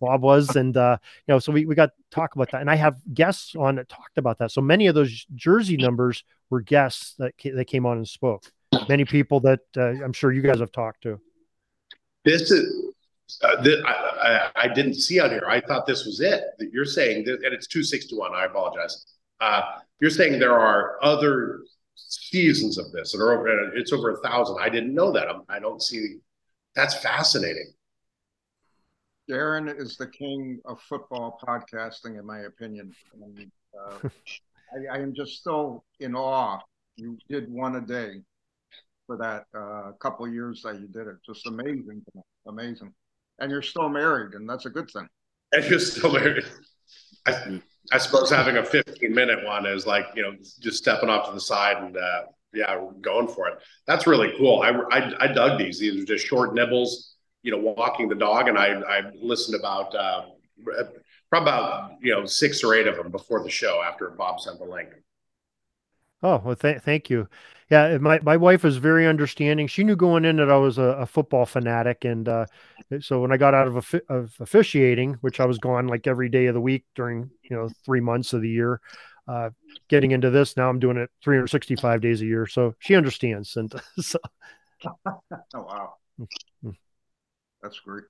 [0.00, 2.60] bob was and uh you know so we, we got to talk about that.
[2.60, 4.50] And i have guests on that talked about that.
[4.50, 8.50] So many of those jersey numbers were guests that, that came on and spoke.
[8.88, 11.20] Many people that uh, i'm sure you guys have talked to.
[12.24, 12.87] This is
[13.42, 15.46] uh, th- I, I, I, didn't see on here.
[15.48, 16.42] I thought this was it.
[16.58, 18.34] That you're saying, that, and it's two sixty one.
[18.34, 19.04] I apologize.
[19.40, 19.62] Uh,
[20.00, 21.60] you're saying there are other
[21.94, 24.58] seasons of this, and over, it's over a thousand.
[24.60, 25.28] I didn't know that.
[25.28, 26.16] I'm, I do not see.
[26.74, 27.72] That's fascinating.
[29.28, 32.92] Darin is the king of football podcasting, in my opinion.
[33.22, 34.08] And, uh,
[34.72, 36.60] I, I, am just so in awe.
[36.96, 38.22] You did one a day
[39.06, 41.16] for that uh, couple years that you did it.
[41.26, 42.02] Just amazing,
[42.46, 42.92] amazing.
[43.38, 45.08] And you're still married, and that's a good thing.
[45.52, 46.44] And you're still married.
[47.26, 47.60] I,
[47.92, 51.34] I suppose having a 15 minute one is like, you know, just stepping off to
[51.34, 52.22] the side and, uh,
[52.52, 53.58] yeah, going for it.
[53.86, 54.62] That's really cool.
[54.62, 55.78] I, I, I dug these.
[55.78, 58.48] These are just short nibbles, you know, walking the dog.
[58.48, 60.22] And I, I listened about, uh,
[61.30, 64.58] probably about, you know, six or eight of them before the show after Bob sent
[64.58, 64.88] the link.
[66.22, 67.28] Oh, well, th- thank you.
[67.70, 69.66] Yeah, my, my wife was very understanding.
[69.66, 72.46] She knew going in that I was a, a football fanatic, and uh,
[73.00, 76.46] so when I got out of, of officiating, which I was gone like every day
[76.46, 78.80] of the week during you know three months of the year,
[79.26, 79.50] uh,
[79.88, 82.46] getting into this now, I'm doing it 365 days a year.
[82.46, 84.18] So she understands, and so.
[85.06, 85.20] oh
[85.54, 86.70] wow, mm-hmm.
[87.62, 88.04] that's great.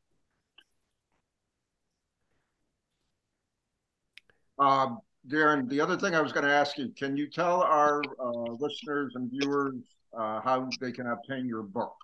[4.59, 8.03] Um, Darin, the other thing I was going to ask you, can you tell our
[8.19, 9.77] uh, listeners and viewers
[10.17, 11.95] uh, how they can obtain your book?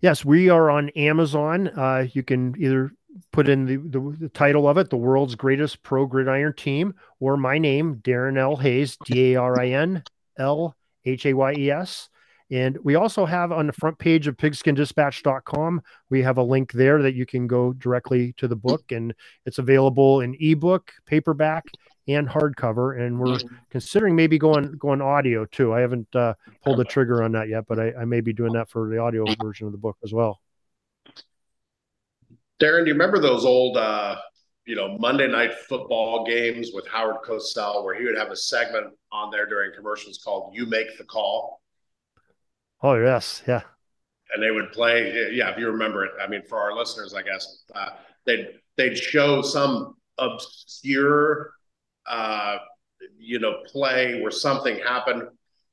[0.00, 1.68] Yes, we are on Amazon.
[1.68, 2.92] Uh, you can either
[3.32, 7.36] put in the, the, the, title of it, The World's Greatest Pro Gridiron Team, or
[7.36, 8.56] my name, Darin L.
[8.56, 10.02] Hayes, D A R I N
[10.38, 12.08] L H A Y E S.
[12.52, 15.80] And we also have on the front page of pigskindispatch.com,
[16.10, 19.14] we have a link there that you can go directly to the book, and
[19.46, 21.64] it's available in ebook, paperback,
[22.06, 23.00] and hardcover.
[23.00, 23.38] And we're
[23.70, 25.72] considering maybe going going audio too.
[25.72, 28.52] I haven't uh, pulled the trigger on that yet, but I, I may be doing
[28.52, 30.38] that for the audio version of the book as well.
[32.58, 34.16] Darin, do you remember those old, uh,
[34.66, 38.88] you know, Monday night football games with Howard Cosell, where he would have a segment
[39.10, 41.61] on there during commercials called "You Make the Call"?
[42.82, 43.62] Oh yes, yeah.
[44.34, 45.50] And they would play, yeah.
[45.50, 47.90] If you remember it, I mean, for our listeners, I guess uh,
[48.24, 51.52] they'd they'd show some obscure,
[52.06, 52.56] uh,
[53.18, 55.22] you know, play where something happened,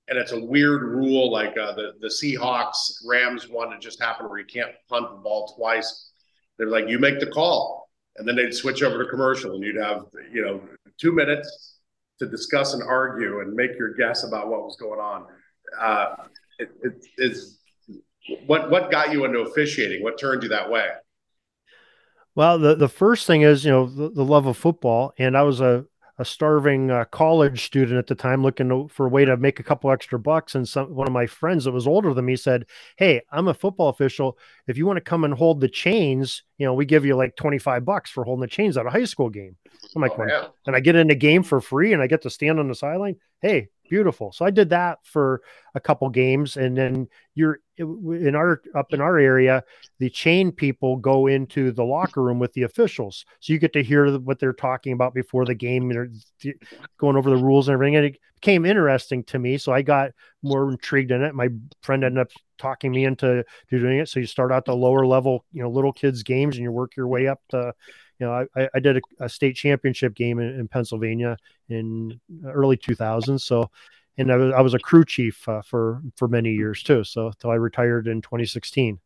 [0.10, 4.30] and it's a weird rule like uh, the the Seahawks Rams one that just happened
[4.30, 6.12] where you can't punt the ball twice.
[6.58, 9.82] They're like, you make the call, and then they'd switch over to commercial, and you'd
[9.82, 10.62] have you know
[11.00, 11.78] two minutes
[12.20, 15.26] to discuss and argue and make your guess about what was going on.
[15.80, 16.16] Uh,
[16.60, 17.58] it, it, it's
[18.46, 20.04] what what got you into officiating?
[20.04, 20.90] What turned you that way?
[22.36, 25.14] Well, the, the first thing is, you know, the, the love of football.
[25.18, 25.86] And I was a,
[26.18, 29.60] a starving uh, college student at the time looking to, for a way to make
[29.60, 30.56] a couple extra bucks.
[30.56, 32.66] And some, one of my friends that was older than me said,
[32.98, 34.38] Hey, I'm a football official.
[34.68, 37.36] If you want to come and hold the chains, you know, we give you like
[37.36, 39.58] 25 bucks for holding the chains at a high school game.
[39.96, 40.48] I'm like, oh, yeah.
[40.66, 42.76] and I get in the game for free and I get to stand on the
[42.76, 43.16] sideline.
[43.42, 44.32] Hey, beautiful.
[44.32, 45.42] So I did that for
[45.76, 49.64] a couple games, and then you're in our up in our area.
[50.00, 53.84] The chain people go into the locker room with the officials, so you get to
[53.84, 56.22] hear what they're talking about before the game, and
[56.98, 57.96] going over the rules and everything.
[57.96, 60.12] And it became interesting to me, so I got
[60.44, 61.36] more intrigued in it.
[61.36, 61.50] My
[61.82, 64.10] friend ended up talking me into doing it.
[64.10, 66.96] So you start out the lower level, you know, little kids games, and you work
[66.96, 67.74] your way up to
[68.20, 71.38] you know, I, I did a, a state championship game in, in, Pennsylvania
[71.70, 73.42] in early 2000s.
[73.42, 73.70] So,
[74.18, 77.04] and I was, I was a crew chief uh, for for many years too.
[77.04, 79.00] So, until I retired in 2016.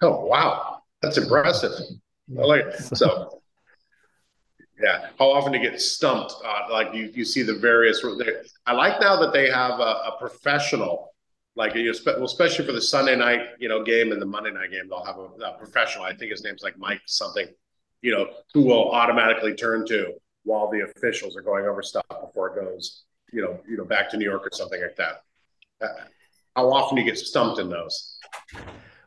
[0.00, 1.72] Oh wow, that's impressive.
[2.38, 2.74] I like it.
[2.96, 3.42] So,
[4.80, 5.08] yeah.
[5.18, 6.32] How often do you get stumped?
[6.44, 8.04] Uh, like you, you see the various.
[8.66, 11.12] I like now that they have a, a professional
[11.58, 14.70] like you know, especially for the Sunday night, you know, game and the Monday night
[14.70, 16.04] game, they'll have a, a, professional.
[16.04, 17.48] I think his name's like Mike something.
[18.00, 20.12] you know, who will automatically turn to
[20.44, 23.02] while the officials are going over stuff before it goes,
[23.32, 25.22] you know, you know, back to New York or something like that.
[25.82, 26.04] Uh,
[26.54, 28.18] how often do you get stumped in those?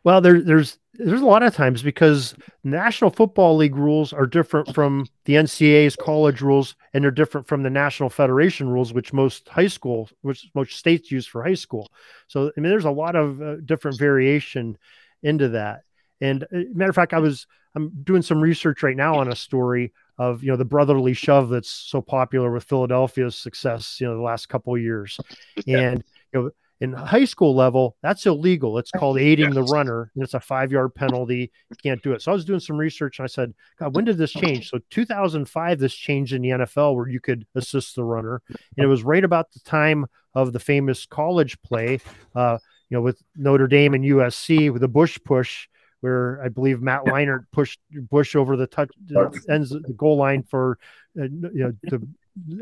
[0.04, 4.74] Well, there, there's there's a lot of times because National Football League rules are different
[4.76, 9.48] from the NCAA's college rules, and they're different from the National Federation rules, which most
[9.50, 11.92] high school, which most states use for high school.
[12.28, 14.78] So, I mean, there's a lot of uh, different variation
[15.24, 15.82] into that.
[16.20, 19.36] And uh, matter of fact, I was I'm doing some research right now on a
[19.36, 24.16] story of you know the brotherly shove that's so popular with Philadelphia's success, you know,
[24.16, 25.20] the last couple years,
[25.68, 26.52] and you know
[26.82, 28.80] in high school level, that's illegal.
[28.80, 31.52] It's called aiding the runner, and it's a five yard penalty.
[31.70, 32.24] You can't do it.
[32.24, 34.70] So I was doing some research, and I said, God, when did this change?
[34.70, 38.88] So 2005, this changed in the NFL where you could assist the runner, and it
[38.88, 42.00] was right about the time of the famous college play,
[42.36, 42.58] uh,
[42.90, 45.68] you know, with Notre Dame and USC with the Bush push.
[46.00, 50.42] Where I believe Matt Leinart pushed Bush over the touch uh, ends the goal line
[50.42, 50.80] for
[51.16, 52.08] uh, you know the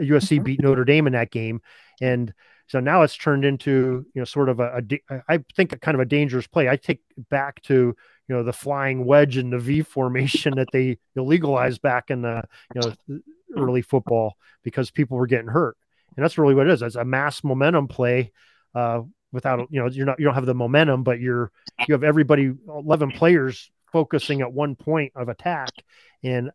[0.04, 1.62] USC beat Notre Dame in that game,
[2.02, 2.34] and
[2.70, 5.96] so now it's turned into you know sort of a, a I think a kind
[5.96, 6.70] of a dangerous play.
[6.70, 11.00] I take back to you know the flying wedge and the V formation that they
[11.16, 12.44] legalized back in the
[12.76, 13.20] you know
[13.58, 15.78] early football because people were getting hurt,
[16.16, 16.82] and that's really what it is.
[16.82, 18.32] It's a mass momentum play.
[18.76, 19.02] Uh,
[19.32, 21.52] without you know you're not you don't have the momentum, but you're
[21.88, 25.72] you have everybody eleven players focusing at one point of attack,
[26.24, 26.52] and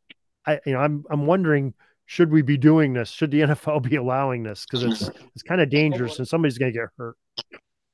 [0.46, 1.74] I you know I'm I'm wondering
[2.06, 3.10] should we be doing this?
[3.10, 4.66] Should the NFL be allowing this?
[4.66, 7.16] Because it's it's kind of dangerous and somebody's going to get hurt.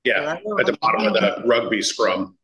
[0.05, 2.37] Yeah, at the bottom of the rugby scrum.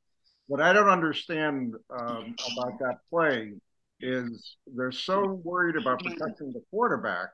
[0.46, 3.52] What I don't understand um, about that play
[4.00, 7.28] is they're so worried about protecting the quarterback,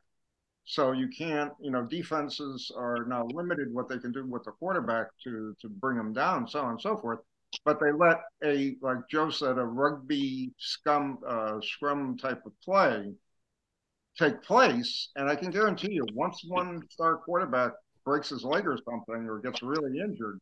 [0.64, 1.52] so you can't.
[1.60, 5.68] You know, defenses are now limited what they can do with the quarterback to to
[5.68, 7.18] bring them down, so on and so forth.
[7.64, 13.12] But they let a like Joe said, a rugby scum uh, scrum type of play
[14.18, 15.08] take place.
[15.16, 17.72] And I can guarantee you, once one star quarterback
[18.04, 20.38] breaks his leg or something or gets really injured,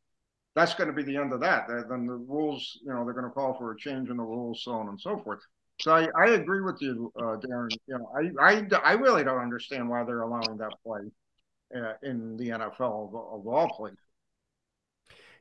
[0.54, 1.68] that's going to be the end of that.
[1.68, 4.64] Then the rules, you know, they're going to call for a change in the rules,
[4.64, 5.40] so on and so forth.
[5.80, 7.70] So I, I agree with you, uh, Darin.
[7.86, 11.00] You know, I, I, I really don't understand why they're allowing that play
[11.74, 13.98] uh, in the NFL of, of all places.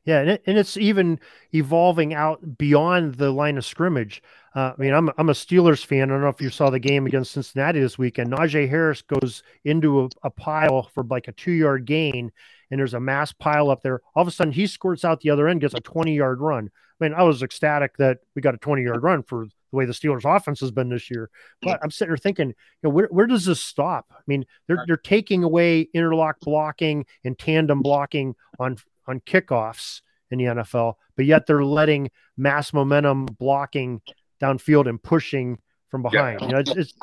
[0.06, 1.20] Yeah, and, it, and it's even
[1.54, 4.24] evolving out beyond the line of scrimmage.
[4.56, 6.04] Uh, I mean, I'm I'm a Steelers fan.
[6.04, 8.32] I don't know if you saw the game against Cincinnati this weekend.
[8.32, 12.32] Najee Harris goes into a, a pile for like a two yard gain,
[12.72, 14.02] and there's a mass pile up there.
[14.16, 16.70] All of a sudden, he squirts out the other end, gets a 20 yard run.
[17.00, 19.86] I mean, I was ecstatic that we got a 20 yard run for the way
[19.86, 21.30] the Steelers offense has been this year.
[21.62, 24.08] But I'm sitting there thinking, you know, where, where does this stop?
[24.12, 28.78] I mean, they're they're taking away interlock blocking and tandem blocking on
[29.08, 34.02] on kickoffs in the NFL, but yet they're letting mass momentum blocking
[34.42, 35.60] downfield and pushing
[35.90, 36.42] from behind.
[36.42, 36.48] Yeah.
[36.48, 36.94] You know, it's, it's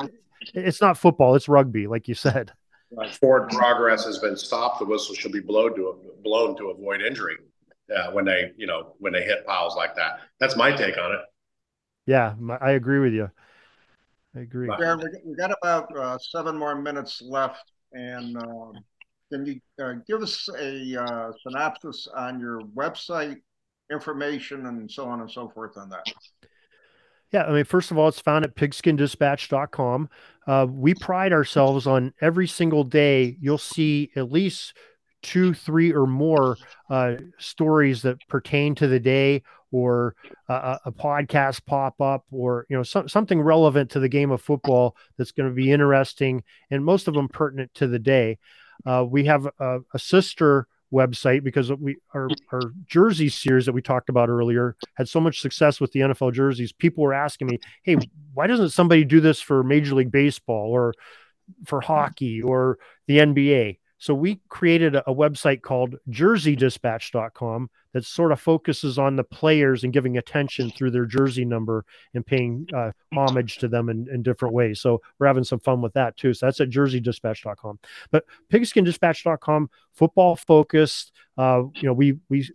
[0.53, 2.51] it's not football; it's rugby, like you said.
[3.19, 4.79] Forward progress has been stopped.
[4.79, 7.35] The whistle should be blown to blown to avoid injury
[7.95, 10.19] uh, when they, you know, when they hit piles like that.
[10.39, 11.19] That's my take on it.
[12.05, 13.29] Yeah, I agree with you.
[14.35, 14.69] I agree.
[14.79, 18.71] Yeah, we got about uh, seven more minutes left, and uh,
[19.31, 23.37] can you uh, give us a uh, synopsis on your website
[23.91, 26.05] information and so on and so forth on that?
[27.31, 30.09] Yeah, I mean, first of all, it's found at pigskindispatch.com.
[30.47, 34.73] Uh, we pride ourselves on every single day, you'll see at least
[35.21, 36.57] two, three, or more
[36.89, 40.15] uh, stories that pertain to the day or
[40.47, 44.41] a, a podcast pop up or you know some, something relevant to the game of
[44.41, 48.37] football that's going to be interesting and most of them pertinent to the day
[48.85, 52.33] uh, we have a, a, sister website because we our hmm.
[52.51, 56.33] our jersey series that we talked about earlier had so much success with the NFL
[56.33, 56.71] jerseys.
[56.71, 57.97] People were asking me, "Hey,
[58.33, 60.93] why doesn't somebody do this for Major League Baseball or
[61.65, 62.77] for hockey or
[63.07, 69.15] the NBA?" So we created a, a website called jerseydispatch.com that sort of focuses on
[69.15, 71.83] the players and giving attention through their jersey number
[72.13, 74.79] and paying uh, homage to them in, in, different ways.
[74.79, 76.35] So we're having some fun with that too.
[76.35, 77.79] So that's at jerseydispatch.com.
[78.11, 81.11] But pigskindispatch.com, football focused.
[81.39, 82.47] Uh, you know, we we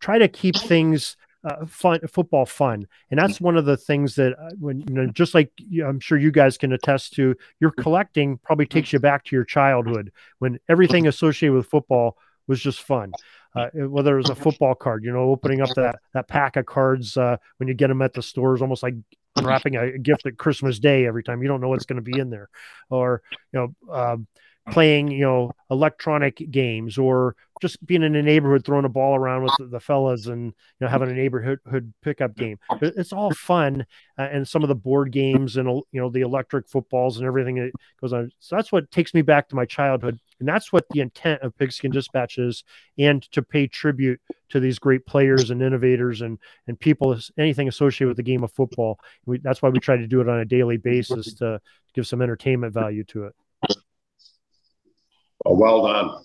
[0.00, 4.32] try to keep things uh, fun football fun and that's one of the things that
[4.40, 5.52] uh, when you know just like
[5.86, 9.44] i'm sure you guys can attest to your collecting probably takes you back to your
[9.44, 10.10] childhood
[10.40, 12.16] when everything associated with football
[12.48, 13.12] was just fun.
[13.54, 16.66] Uh, whether it was a football card you know opening up that that pack of
[16.66, 18.94] cards uh, when you get them at the stores almost like
[19.42, 21.42] wrapping a, gift at christmas day every time.
[21.42, 22.48] You don't know what's going to be in there.
[22.90, 23.22] Or
[23.52, 24.26] you know um,
[24.70, 29.42] playing you know electronic games or just being in a neighborhood, throwing a ball around
[29.42, 32.58] with the, the fellas, and you know having a neighborhood pickup game.
[32.80, 33.86] It's all fun,
[34.18, 37.56] uh, and some of the board games and you know the electric footballs and everything
[37.56, 38.30] that goes on.
[38.38, 41.56] So that's what takes me back to my childhood, and that's what the intent of
[41.56, 42.64] Pigskin Dispatch is,
[42.98, 44.20] and to pay tribute
[44.50, 48.52] to these great players and innovators and and people anything associated with the game of
[48.52, 48.98] football.
[49.26, 51.60] We, that's why we try to do it on a daily basis to,
[51.94, 53.34] give some entertainment value to it.
[55.44, 56.24] Well, well done.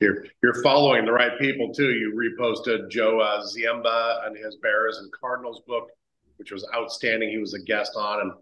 [0.00, 1.90] You're you're following the right people too.
[1.90, 5.90] You reposted Joe uh, Ziemba and his Bears and Cardinals book,
[6.36, 7.28] which was outstanding.
[7.28, 8.32] He was a guest on, and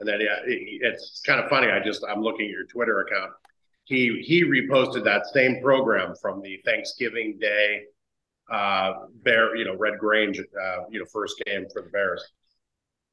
[0.00, 1.70] and then yeah, it, it's kind of funny.
[1.70, 3.32] I just I'm looking at your Twitter account.
[3.84, 7.84] He he reposted that same program from the Thanksgiving Day
[8.50, 12.24] uh Bear, you know, Red Grange, uh, you know, first game for the Bears.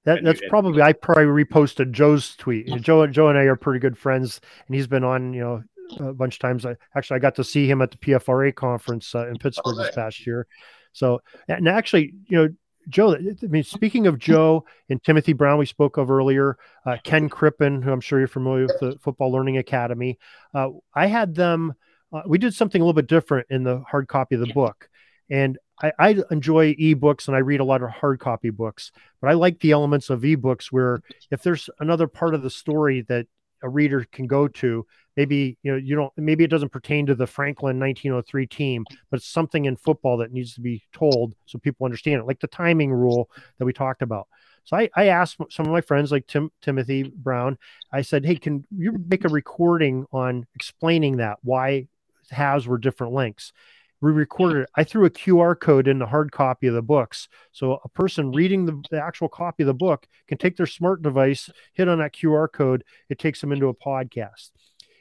[0.04, 2.68] That, that's probably I probably reposted Joe's tweet.
[2.82, 5.64] Joe and Joe and I are pretty good friends, and he's been on you know
[6.00, 6.66] a bunch of times.
[6.66, 9.94] I actually I got to see him at the PFRA conference uh, in Pittsburgh this
[9.94, 10.48] past year.
[10.94, 12.50] So and actually, you know,
[12.90, 13.16] Joe.
[13.16, 16.58] I mean, speaking of Joe and Timothy Brown, we spoke of earlier.
[16.86, 20.20] Uh, Ken Crippen, who I'm sure you're familiar with, the Football Learning Academy.
[20.54, 21.74] Uh, I had them.
[22.14, 24.90] Uh, we did something a little bit different in the hard copy of the book,
[25.30, 29.30] and I, I enjoy ebooks and I read a lot of hard copy books, but
[29.30, 31.02] I like the elements of ebooks where
[31.32, 33.28] if there's another part of the story that
[33.64, 34.86] a reader can go to
[35.18, 39.18] maybe you know you don't maybe it doesn't pertain to the franklin 1903 team but
[39.18, 42.48] it's something in football that needs to be told so people understand it like the
[42.48, 44.28] timing rule that we talked about
[44.64, 47.58] so I, I asked some of my friends like Tim Timothy Brown,
[47.92, 51.88] I said, Hey, can you make a recording on explaining that why
[52.30, 53.54] halves were different lengths?
[54.02, 54.70] we recorded it.
[54.76, 57.30] I threw a QR code in the hard copy of the books.
[57.52, 61.04] So a person reading the, the, actual copy of the book can take their smart
[61.04, 64.50] device, hit on that QR code, it takes them into a podcast.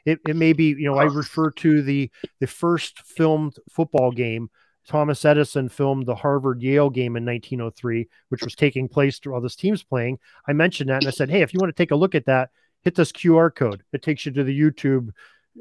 [0.05, 4.51] It, it may be, you know, I refer to the the first filmed football game.
[4.87, 9.55] Thomas Edison filmed the Harvard Yale game in 1903, which was taking place while this
[9.55, 10.19] team's playing.
[10.49, 12.27] I mentioned that and I said, hey, if you want to take a look at
[12.27, 12.51] that,
[12.83, 13.83] hit this QR code.
[13.93, 15.11] It takes you to the YouTube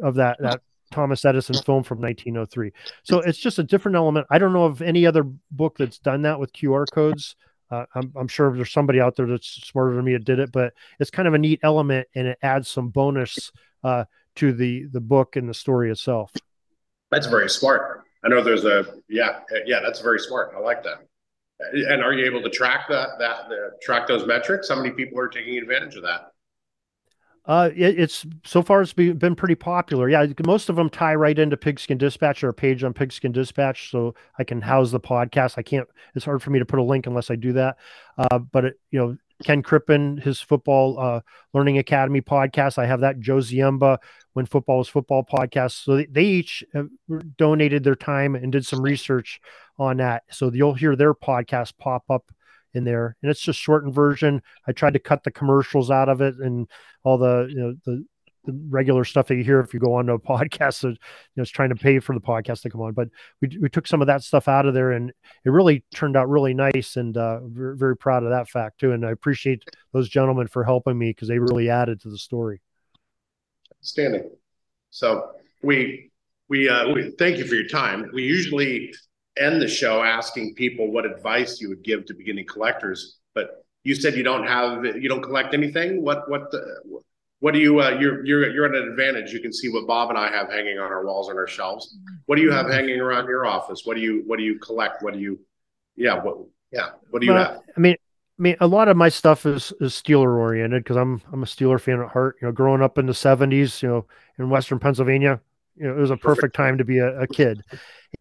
[0.02, 0.62] of that that
[0.92, 2.72] Thomas Edison film from 1903.
[3.04, 4.28] So it's just a different element.
[4.30, 7.36] I don't know of any other book that's done that with QR codes.
[7.72, 10.52] Uh, I'm, I'm, sure there's somebody out there that's smarter than me that did it,
[10.52, 13.52] but it's kind of a neat element and it adds some bonus
[13.84, 16.34] uh, to the the book and the story itself.
[17.12, 18.04] That's very smart.
[18.24, 20.54] I know there's a yeah yeah that's very smart.
[20.56, 21.06] I like that.
[21.62, 24.70] And are you able to track that that uh, track those metrics?
[24.70, 26.32] How many people are taking advantage of that?
[27.46, 30.08] Uh, it, it's so far it's been pretty popular.
[30.08, 33.90] Yeah, most of them tie right into Pigskin Dispatch or a page on Pigskin Dispatch,
[33.90, 35.58] so I can house the podcast.
[35.58, 35.88] I can't.
[36.14, 37.78] It's hard for me to put a link unless I do that.
[38.18, 41.22] Uh, but it, you know, Ken Crippen, his football uh,
[41.54, 42.78] learning academy podcast.
[42.78, 43.98] I have that Joe Ziemba
[44.34, 45.84] when football is football podcast.
[45.84, 46.64] So they, they each
[47.38, 49.40] donated their time and did some research
[49.78, 50.24] on that.
[50.32, 52.26] So you'll hear their podcast pop up
[52.74, 56.22] in there and it's just shortened version i tried to cut the commercials out of
[56.22, 56.68] it and
[57.04, 58.06] all the you know the,
[58.46, 60.96] the regular stuff that you hear if you go on to a podcast so, you
[61.36, 63.08] know it's trying to pay for the podcast to come on but
[63.42, 65.10] we, we took some of that stuff out of there and
[65.44, 68.92] it really turned out really nice and uh, very, very proud of that fact too
[68.92, 69.64] and i appreciate
[69.94, 72.62] those gentlemen for helping me because they really added to the story
[73.82, 74.30] standing
[74.90, 75.32] so
[75.64, 76.12] we
[76.50, 78.92] we uh we thank you for your time we usually
[79.40, 83.18] end the show asking people what advice you would give to beginning collectors.
[83.34, 86.04] But you said you don't have you don't collect anything.
[86.04, 87.02] What what the,
[87.40, 89.32] what do you uh, you're you're you're at an advantage.
[89.32, 91.98] You can see what Bob and I have hanging on our walls on our shelves.
[92.26, 93.84] What do you have hanging around your office?
[93.86, 95.02] What do you what do you collect?
[95.04, 95.40] What do you
[95.96, 96.38] yeah what
[96.72, 97.62] yeah what do you well, have?
[97.76, 97.96] I mean.
[98.38, 101.46] I mean, a lot of my stuff is is Steeler oriented because I'm I'm a
[101.46, 102.38] Steeler fan at heart.
[102.42, 104.06] You know, growing up in the '70s, you know,
[104.38, 105.42] in Western Pennsylvania,
[105.76, 107.62] you know, it was a perfect time to be a, a kid.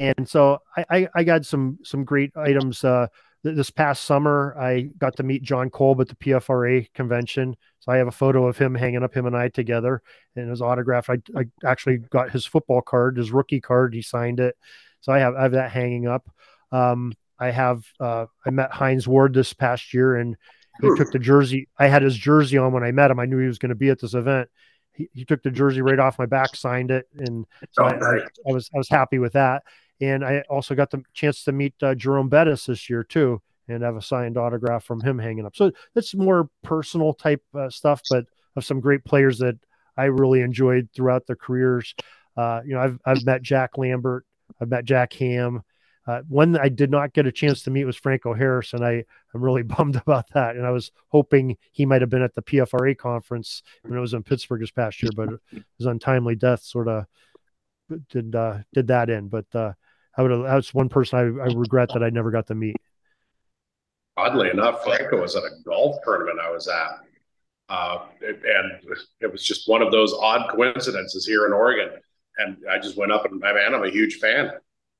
[0.00, 2.84] And so I, I, I, got some some great items.
[2.84, 3.06] Uh,
[3.42, 7.56] this past summer, I got to meet Jon Kolb at the PFRA convention.
[7.80, 10.02] So I have a photo of him hanging up, him and I together,
[10.36, 11.08] and his autograph.
[11.08, 13.94] I, I actually got his football card, his rookie card.
[13.94, 14.56] He signed it,
[15.00, 16.28] so I have I have that hanging up.
[16.72, 20.36] Um, I have uh, I met Hines Ward this past year, and
[20.82, 21.68] he took the jersey.
[21.78, 23.20] I had his jersey on when I met him.
[23.20, 24.48] I knew he was going to be at this event,
[24.98, 27.92] he, he took the jersey right off my back, signed it, and so oh, I,
[27.92, 28.18] I,
[28.48, 29.62] I, was I was happy with that.
[30.00, 33.82] And I also got the chance to meet uh, Jerome Bettis this year too, and
[33.82, 35.56] have a signed autograph from him hanging up.
[35.56, 38.26] So that's more personal type uh, stuff, but
[38.56, 39.58] of some great players that
[39.96, 41.94] I really enjoyed throughout their careers.
[42.36, 44.24] Uh, you know, I've I've met Jack Lambert,
[44.60, 45.62] I've met Jack Ham,
[46.08, 49.04] uh, one I did not get a chance to meet was Franco Harris, and I
[49.34, 50.56] I'm really bummed about that.
[50.56, 54.14] And I was hoping he might have been at the PFRA conference when it was
[54.14, 55.28] in Pittsburgh this past year, but
[55.76, 57.04] his untimely death sort of
[58.08, 59.28] did uh, did that in.
[59.28, 59.74] But uh,
[60.18, 62.76] I would that's one person I, I regret that I never got to meet.
[64.16, 66.98] Oddly enough, Franco was at a golf tournament I was at.
[67.68, 68.72] Uh, and
[69.20, 71.90] it was just one of those odd coincidences here in Oregon.
[72.38, 74.50] And I just went up and I man, I'm a huge fan.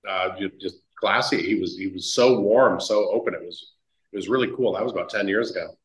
[0.09, 1.43] Uh, just classy.
[1.43, 3.35] He was he was so warm, so open.
[3.35, 3.73] It was
[4.13, 4.75] it was really cool.
[4.75, 5.77] That was about ten years ago.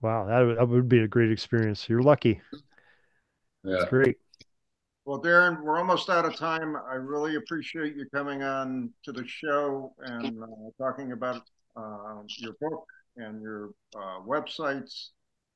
[0.00, 1.88] Wow, that, that would be a great experience.
[1.88, 2.40] You're lucky.
[3.64, 3.76] Yeah.
[3.78, 4.18] That's great.
[5.04, 6.76] Well, Darin, we're almost out of time.
[6.76, 10.46] I really appreciate you coming on to the show and uh,
[10.78, 11.42] talking about
[11.76, 12.86] uh, your book
[13.16, 15.08] and your uh, websites.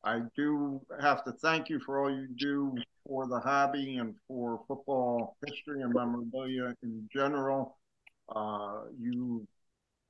[0.03, 2.75] I do have to thank you for all you do
[3.07, 7.79] for the hobby and for football history and memorabilia in general.
[8.35, 9.47] Uh, you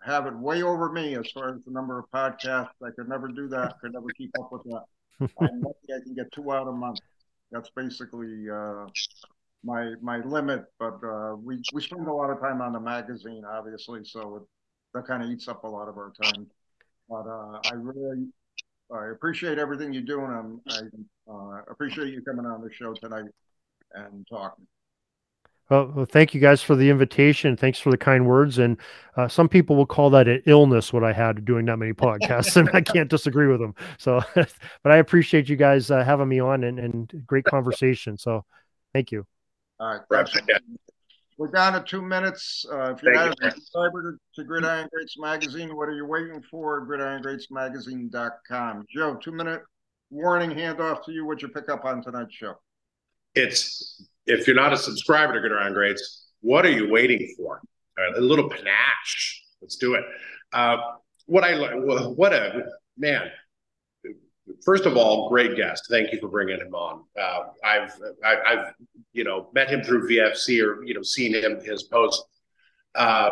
[0.00, 2.70] have it way over me as far as the number of podcasts.
[2.82, 3.74] I could never do that.
[3.82, 4.84] Could never keep up with that.
[5.20, 7.00] I'm lucky I can get two out a month.
[7.52, 8.86] That's basically uh,
[9.64, 10.64] my my limit.
[10.78, 14.42] But uh, we we spend a lot of time on the magazine, obviously, so it,
[14.94, 16.46] that kind of eats up a lot of our time.
[17.08, 18.26] But uh, I really
[18.92, 23.30] I appreciate everything you do, and I uh, appreciate you coming on the show tonight
[23.94, 24.66] and talking.
[25.68, 27.56] Well, well, thank you guys for the invitation.
[27.56, 28.58] Thanks for the kind words.
[28.58, 28.76] And
[29.16, 32.56] uh, some people will call that an illness, what I had doing that many podcasts,
[32.56, 33.74] and I can't disagree with them.
[33.98, 38.16] So, but I appreciate you guys uh, having me on and, and great conversation.
[38.16, 38.44] So,
[38.92, 39.26] thank you.
[39.80, 40.28] All right.
[41.38, 42.64] We're down to two minutes.
[42.70, 43.48] Uh, if you're thank not you.
[43.48, 46.86] a subscriber to, to Gridiron Greats Magazine, what are you waiting for?
[46.86, 48.86] GridironGreatsMagazine.com.
[48.88, 49.62] Joe, two minute
[50.10, 51.26] warning handoff to you.
[51.26, 52.54] What you pick up on tonight's show?
[53.34, 57.60] It's if you're not a subscriber to Gridiron Greats, what are you waiting for?
[58.16, 59.42] a little panache.
[59.62, 60.04] Let's do it.
[60.52, 60.76] Uh,
[61.26, 62.64] what I what a
[62.96, 63.30] man.
[64.64, 65.86] First of all, great guest.
[65.90, 67.04] Thank you for bringing him on.
[67.18, 67.92] Uh, I've
[68.24, 68.74] I, I've
[69.12, 72.22] you know met him through VFC or you know seen him his post.
[72.94, 73.30] Uh,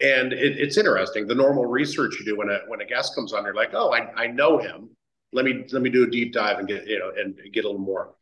[0.00, 3.32] and it, it's interesting the normal research you do when a when a guest comes
[3.32, 4.90] on you're like oh I, I know him
[5.32, 7.68] let me let me do a deep dive and get you know and get a
[7.68, 8.14] little more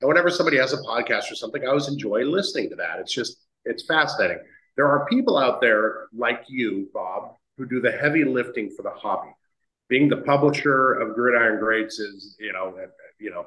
[0.00, 2.98] and whenever somebody has a podcast or something, I always enjoy listening to that.
[3.00, 4.38] It's just, it's fascinating.
[4.76, 8.90] There are people out there like you, Bob, who do the heavy lifting for the
[8.90, 9.28] hobby.
[9.88, 12.74] Being the publisher of Gridiron Greats is, you know,
[13.18, 13.46] you know,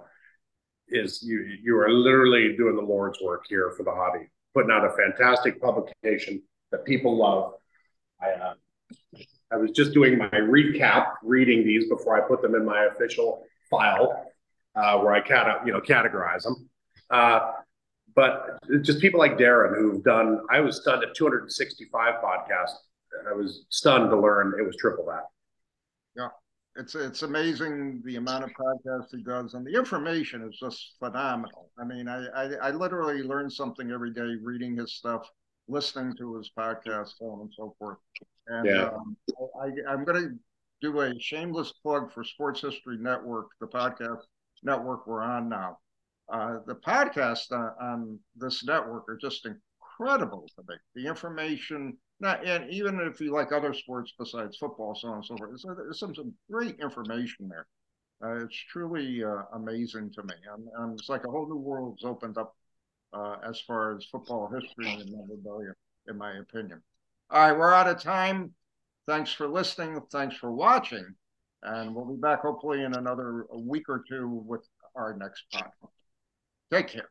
[0.90, 4.86] is you you are literally doing the Lord's work here for the hobby, putting out
[4.86, 7.54] a fantastic publication that people love.
[8.22, 8.54] I uh,
[9.52, 13.44] I was just doing my recap, reading these before I put them in my official
[13.72, 14.33] file
[14.76, 16.70] uh, where I kind of you know categorize them.
[17.10, 17.52] Uh,
[18.16, 20.42] but just people like Darin who've done.
[20.52, 22.76] I was stunned at 265 podcasts.
[23.30, 25.24] I was stunned to learn it was triple that.
[26.16, 26.30] Yeah,
[26.76, 31.70] it's it's amazing the amount of podcasts he does, and the information is just phenomenal.
[31.80, 35.28] I mean, I I, I literally learn something every day reading his stuff,
[35.68, 37.98] listening to his podcast, so on and so forth.
[38.48, 38.90] And yeah.
[38.90, 39.16] um,
[39.62, 40.36] I, I'm going to
[40.82, 44.24] do a shameless plug for Sports History Network, the podcast
[44.64, 45.78] network we're on now.
[46.32, 50.76] Uh, the podcasts on, on, this network are just incredible to me.
[50.96, 55.26] The information, not and even if you like other sports besides football, so on and
[55.26, 57.68] so forth, there's, there's some, some great information there.
[58.24, 62.06] Uh, it's truly uh, amazing to me, and, and, it's like a whole new world's
[62.06, 62.56] opened up
[63.12, 65.74] uh, as far as football history and memorabilia,
[66.08, 66.82] in my opinion.
[67.30, 68.54] All right, we're out of time.
[69.08, 70.00] Thanks for listening.
[70.10, 71.16] Thanks for watching.
[71.64, 75.90] And we'll be back hopefully in another week or two with our next podcast.
[76.72, 77.10] Take care.